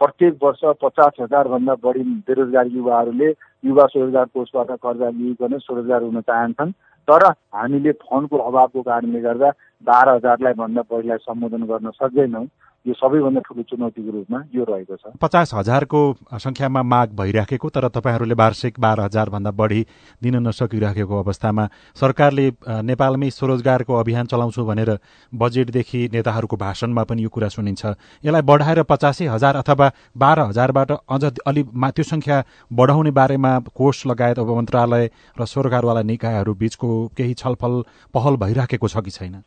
प्रत्येक 0.00 0.38
वर्ष 0.42 0.60
पचास 0.82 1.20
हजारभन्दा 1.20 1.74
बढी 1.82 2.02
बेरोजगार 2.28 2.66
युवाहरूले 2.66 3.28
युवा 3.64 3.86
स्वरोजगार 3.86 4.24
कोषबाट 4.34 4.70
कर्जा 4.82 5.08
लिइकन 5.10 5.58
स्वरोजगार 5.58 6.02
हुन 6.02 6.20
चाहन्छन्। 6.20 6.72
तर 7.08 7.24
हामीले 7.54 7.92
फन्डको 8.04 8.38
अभावको 8.38 8.82
कारणले 8.82 9.20
गर्दा 9.20 9.50
बाह्र 9.84 10.08
हजारलाई 10.08 10.52
भन्दा 10.54 10.82
बढीलाई 10.90 11.18
सम्बोधन 11.18 11.62
गर्न 11.64 11.90
सक्दैनौँ। 12.00 12.44
यो 12.86 12.94
सबैभन्दा 12.94 13.40
ठुलो 13.42 13.62
चुनौतीको 13.68 14.10
रूपमा 14.12 14.38
यो 14.54 14.64
रहेको 14.64 14.96
छ। 14.96 15.12
पचास 15.20 15.54
हजारको 15.54 16.00
सङ्ख्यामा 16.38 16.82
माग 16.82 17.08
भइराखेको 17.18 17.68
तर 17.68 17.88
तपाईँहरूले 17.90 18.34
वार्षिक 18.34 18.80
बाह्र 18.80 19.00
हजारभन्दा 19.02 19.50
बढी 19.50 19.80
दिन 20.22 20.36
नसकिराखेको 20.46 21.14
अवस्थामा 21.18 21.64
सरकारले 21.96 22.46
नेपालमै 22.88 23.30
स्वरोजगारको 23.30 23.92
अभियान 23.94 24.26
चलाउँछु 24.26 24.64
भनेर 24.64 24.90
बजेटदेखि 25.32 26.00
नेताहरूको 26.12 26.56
भाषणमा 26.56 27.02
पनि 27.04 27.22
यो 27.22 27.28
कुरा 27.28 27.48
सुनिन्छ। 27.50 27.82
यसलाई 28.24 28.42
बढाएर 28.42 28.82
पचासै 28.86 29.26
हजार 29.26 29.56
अथवा 29.62 29.92
बाह्र 30.16 30.40
हजारबाट 30.50 30.90
अझ 30.92 31.24
अलि 31.44 31.62
त्यो 31.92 32.04
सङ्ख्या 32.04 32.36
बढाउने 32.72 33.10
बारेमा 33.12 33.52
कोष 33.74 34.06
लगायत 34.06 34.38
अब 34.38 34.50
मन्त्रालय 34.56 35.10
र 35.36 35.44
सरकारवाला 35.46 36.02
निकायहरू 36.08 36.54
बिचको 36.54 36.88
केही 37.16 37.34
छलफल 37.34 37.82
पहल 38.14 38.36
भइराखेको 38.38 38.88
छ 38.88 39.04
कि 39.04 39.10
छैन? 39.10 39.42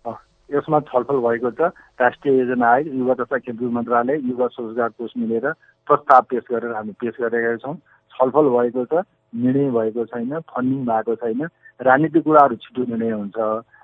यसमा 0.52 0.80
छलफल 0.90 1.18
भएको 1.26 1.52
छ। 1.52 1.72
राष्ट्रिय 2.02 2.38
योजना 2.40 2.68
आयोग 2.68 2.96
युवा 2.96 3.14
तथा 3.20 3.38
खेलकुद 3.38 3.72
मन्त्रालय 3.72 4.20
युवा 4.30 4.48
स्वरोजगार 4.48 4.90
कोष 4.98 5.12
मिलेर 5.18 5.52
प्रस्ताव 5.88 6.22
पेश 6.30 6.44
गरेर 6.52 6.72
हामी 6.76 6.92
पेश 7.02 7.16
गरेका 7.22 7.56
छौँ। 7.64 7.76
छलफल 8.14 8.50
भएको 8.56 8.86
छ 8.86 9.04
निर्णय 9.34 9.70
भएको 9.72 10.06
छैन 10.06 10.40
फन्डिङ 10.52 10.80
भएको 10.86 11.16
छैन। 11.16 11.42
राजनीतिक 11.80 12.24
कुराहरू 12.24 12.56
छिटो 12.56 12.82
निर्णय 12.86 13.12
हुन्छ। 13.12 13.38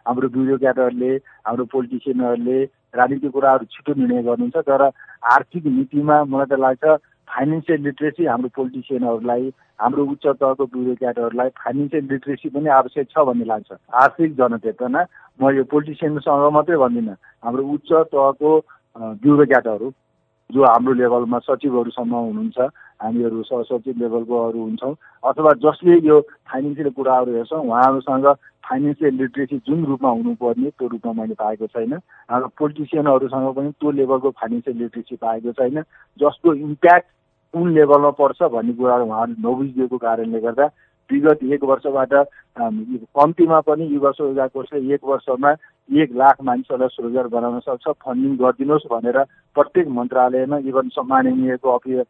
हाम्रो 0.08 0.28
ब्युरोक्राटहरूले 0.30 1.12
हाम्रो 1.48 1.66
पोलिटिसियनहरूले 1.72 2.60
राजनीतिक 2.96 3.32
कुराहरू 3.32 3.66
छिटो 3.72 3.94
निर्णय 3.96 4.22
गर्नुहुन्छ। 4.24 4.58
तर 4.68 4.82
आर्थिक 5.34 5.66
नीतिमा 5.66 6.24
मलाई 6.24 6.46
त 6.46 6.60
लाग्छ 6.60 6.84
फाइनेन्सियल 7.28 7.82
लिट्रेसी 7.84 8.26
हाम्रो 8.26 8.50
पोलिटिसियनहरूलाई 8.56 9.52
हाम्रो 9.82 10.06
उच्च 10.12 10.26
तहको 10.26 10.66
ब्युरोक्राटहरूलाई 10.66 11.50
फाइनेन्सियल 11.64 12.08
लिट्रेसी 12.12 12.50
पनि 12.50 12.70
आवश्यक 12.80 13.08
छ 13.12 13.26
भन्ने 13.28 13.46
लाग्छ। 13.46 13.72
आर्थिक 14.04 14.36
जनचेतना 14.36 15.06
म 15.40 15.52
यो 15.58 15.64
पोलिटिसियनसँग 15.72 16.52
मात्रै 16.54 16.78
भन्दिनँ। 16.78 17.16
हाम्रो 17.44 17.64
उच्च 17.76 17.92
तहको 18.16 18.52
ब्युरोक्राटहरू 19.22 19.92
जो 20.50 20.64
हाम्रो 20.64 20.94
लेभलमा 20.94 21.40
सचिवहरूसम्म 21.46 22.16
हुनुहुन्छ 22.16 22.60
हामीहरू 23.04 23.44
सहसचिव 23.44 23.96
लेभलकोहरू 24.00 24.60
हुन्छौँ 24.60 24.96
अथवा 25.24 25.52
जसले 25.64 25.98
यो 26.08 26.20
फाइनेन्सियल 26.50 26.90
कुराहरू 26.98 27.36
हेर्छौँ 27.36 27.62
उहाँहरूसँग 27.68 28.28
फाइनेन्सियल 28.68 29.14
लिट्रेसी 29.22 29.58
जुन 29.68 29.84
रूपमा 29.86 30.10
हुनुपर्ने 30.10 30.70
त्यो 30.70 30.88
रूपमा 30.88 31.14
मैले 31.20 31.36
पाएको 31.36 31.68
छैन। 31.68 31.94
हाम्रो 32.32 32.48
पोलिटिसियनहरूसँग 32.58 33.54
पनि 33.56 33.72
त्यो 33.76 33.92
लेभलको 34.00 34.30
फाइनेन्सियल 34.40 34.78
लिट्रेसी 34.78 35.16
पाएको 35.16 35.52
छैन। 35.60 35.82
जसको 36.20 36.54
इम्प्याक्ट 36.54 37.08
कुन 37.58 37.74
लेभलमा 37.74 38.10
पर्छ 38.20 38.44
भन्ने 38.54 38.74
कुराहरू 38.74 39.06
उहाँहरूले 39.06 39.42
नबुझिदिएको 39.48 39.98
कारणले 39.98 40.40
गर्दा 40.42 40.66
विगत 41.10 41.44
एक 41.54 41.64
वर्षबाट 41.64 42.14
कम्तीमा 43.18 43.60
पनि 43.68 43.86
युवा 43.94 44.12
स्वरोजगार 44.12 44.48
कोषले 44.54 44.94
एक 44.94 45.04
वर्षमा 45.06 45.52
एक 45.90 46.16
लाख 46.22 46.42
मानिसहरूलाई 46.44 46.94
स्वरोजगार 46.96 47.28
बनाउन 47.36 47.60
सक्छ 47.60 47.88
फन्डिङ 48.06 48.36
गरिदिनुहोस् 48.38 48.88
भनेर 48.92 49.18
प्रत्येक 49.56 49.88
मन्त्रालयमा 49.98 50.58
इभन 50.70 50.90
सम्मान 50.96 51.28
इन्जिनियरको 51.28 51.76
अफि 51.78 52.04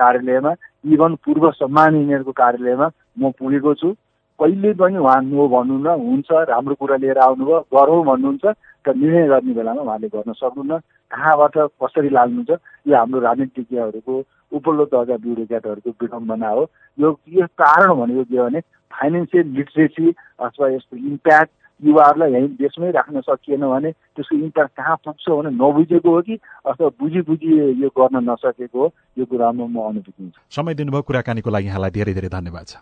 कार्यालयमा 0.00 0.52
इभन 0.94 1.14
पूर्व 1.24 1.50
सम्मान 1.52 1.94
इन्जिनियरको 1.94 2.32
कार्यालयमा 2.42 2.88
म 3.18 3.30
पुगेको 3.38 3.74
छु। 3.74 3.92
कहिले 4.38 4.72
पनि 4.74 4.98
उहाँ 4.98 5.20
नो 5.24 5.62
न 5.64 5.96
हुन्छ 6.04 6.30
राम्रो 6.52 6.74
कुरा 6.76 6.96
लिएर 7.02 7.18
आउनुभयो 7.24 7.60
गरौँ 7.74 8.04
भन्नुहुन्छ 8.04 8.44
र 8.84 8.94
निर्णय 8.94 9.26
गर्ने 9.28 9.52
बेलामा 9.54 9.82
उहाँले 9.82 10.08
गर्न 10.14 10.32
सक्नुहुन्न। 10.34 10.78
कहाँबाट 11.10 11.56
कसरी 11.80 12.08
लाग्नुहुन्छ 12.10 12.50
यो 12.86 12.96
हाम्रो 12.96 13.20
राजनीतिज्ञहरूको 13.20 14.14
उपल्लो 14.52 14.84
दर्जा 14.92 15.16
ब्युरोक्राटहरूको 15.16 15.90
विडम्बना 16.02 16.48
हो। 16.48 16.62
यो 16.98 17.18
यो 17.28 17.46
कारण 17.58 17.94
भनेको 18.00 18.24
के 18.24 18.36
हो 18.36 18.44
भने 18.44 18.60
फाइनेन्सियल 18.92 19.46
लिट्रेसी 19.56 20.14
अथवा 20.40 20.68
यसको 20.68 20.96
इम्प्याक्ट 20.96 21.52
युवाहरूलाई 21.82 22.32
यहीँ 22.32 22.48
देशमै 22.56 22.90
राख्न 22.90 23.20
सकिएन 23.20 23.66
भने 23.68 23.90
त्यसको 23.92 24.36
इम्प्याक्ट 24.36 24.76
कहाँ 24.76 24.96
पुग्छ 25.04 25.28
भने 25.28 25.50
नबुझेको 25.50 26.10
हो 26.10 26.20
कि 26.22 26.38
अथवा 26.66 26.88
बुझी 27.00 27.20
बुझी 27.28 27.50
यो 27.82 27.88
गर्न 27.98 28.16
नसकेको 28.30 28.78
हो 28.78 28.92
यो 29.18 29.24
कुरामा 29.24 29.66
म 29.66 29.76
अनुभूति 29.82 30.22
हुन्छ। 30.22 30.34
समय 30.54 30.74
दिनुभयो 30.74 31.02
कुराकानीको 31.02 31.50
लागि 31.50 31.66
यहाँलाई 31.66 31.90
धेरै 31.90 32.14
धेरै 32.14 32.28
धन्यवाद 32.30 32.66
छ। 32.66 32.76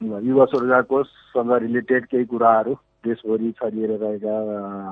युवा 0.00 0.44
स्वरोजगार 0.44 0.82
कोषसँग 0.82 1.52
रिलेटेड 1.62 2.06
केही 2.06 2.24
कुराहरू 2.24 2.74
देशभरि 3.04 3.50
छरिएर 3.58 3.90
रहेका 4.02 4.34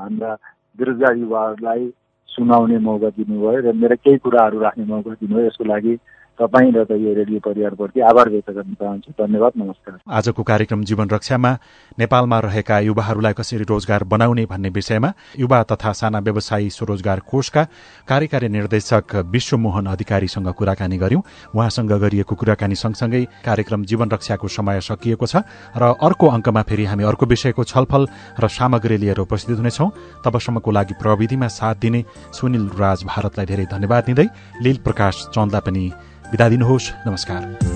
हाम्रा 0.00 0.32
बेरोजगार 0.78 1.16
युवाहरूलाई 1.16 1.84
सुनाउने 2.32 2.78
मौका 2.78 3.08
दिनुभयो 3.10 3.60
र 3.60 3.72
मेरा 3.76 3.94
केही 3.98 4.18
कुराहरू 4.18 4.60
राख्ने 4.60 4.84
मौका 4.84 5.14
दिनुभयो 5.14 5.46
यसको 5.46 5.64
लागि 5.64 5.96
तपाईँ 6.42 6.72
र 6.74 6.84
त 6.84 6.98
यो 6.98 7.14
रेडियो 7.14 7.38
परिवारप्रति 7.38 8.00
आभार 8.02 8.28
व्यक्त 8.28 8.50
गर्न 8.50 8.74
चाहन्छु। 8.74 9.10
धन्यवाद 9.14 9.52
नमस्कार। 9.56 9.98
आजको 10.10 10.42
कार्यक्रम 10.42 10.82
जीवन 10.82 11.08
रक्षामा 11.08 11.50
नेपालमा 11.98 12.38
रहेका 12.40 12.78
युवाहरूलाई 12.82 13.32
कसरी 13.38 13.64
रोजगार 13.70 14.02
बनाउने 14.10 14.44
भन्ने 14.50 14.70
विषयमा 14.74 15.10
युवा 15.38 15.62
तथा 15.70 15.92
साना 15.94 16.18
व्यवसायी 16.18 16.70
स्वरोजगार 16.72 17.18
कोषका 17.30 17.62
कार्यकारी 18.08 18.48
निर्देशक 18.48 19.14
विश्वमोहन 19.30 19.86
अधिकारीसँग 19.86 20.48
कुराकानी 20.58 20.96
गर्यौं 20.98 21.22
उहाँसँग 21.54 21.92
गरिएको 22.02 22.34
कुराकानी 22.34 22.74
सँगसँगै 22.74 23.22
कार्यक्रम 23.46 23.84
जीवन 23.86 24.10
रक्षाको 24.10 24.48
समय 24.50 24.80
सकिएको 24.82 25.26
छ 25.26 25.46
र 25.78 25.94
अर्को 25.94 26.26
अङ्कमा 26.26 26.62
फेरि 26.66 26.84
हामी 26.90 27.04
अर्को 27.06 27.26
विषयको 27.26 27.64
छलफल 27.64 28.02
र 28.42 28.48
सामग्री 28.50 28.96
लिएर 28.98 29.18
उपस्थित 29.22 29.58
हुनेछौ। 29.62 29.86
तबसम्मको 30.26 30.70
लागि 30.72 30.94
प्रविधिमा 30.98 31.48
साथ 31.54 31.74
दिने 31.78 32.04
सुनिल 32.34 32.66
राज 32.74 33.04
भारतलाई 33.06 33.46
धेरै 33.46 33.66
धन्यवाद 33.70 34.04
दिँदै 34.04 34.26
लील 34.58 34.78
प्रकाश 34.82 35.14
चन्दलाई 35.30 35.62
पनि 35.62 35.84
बिदा 36.32 36.48
दिनुहोस्। 36.48 36.92
नमस्कार। 37.06 37.71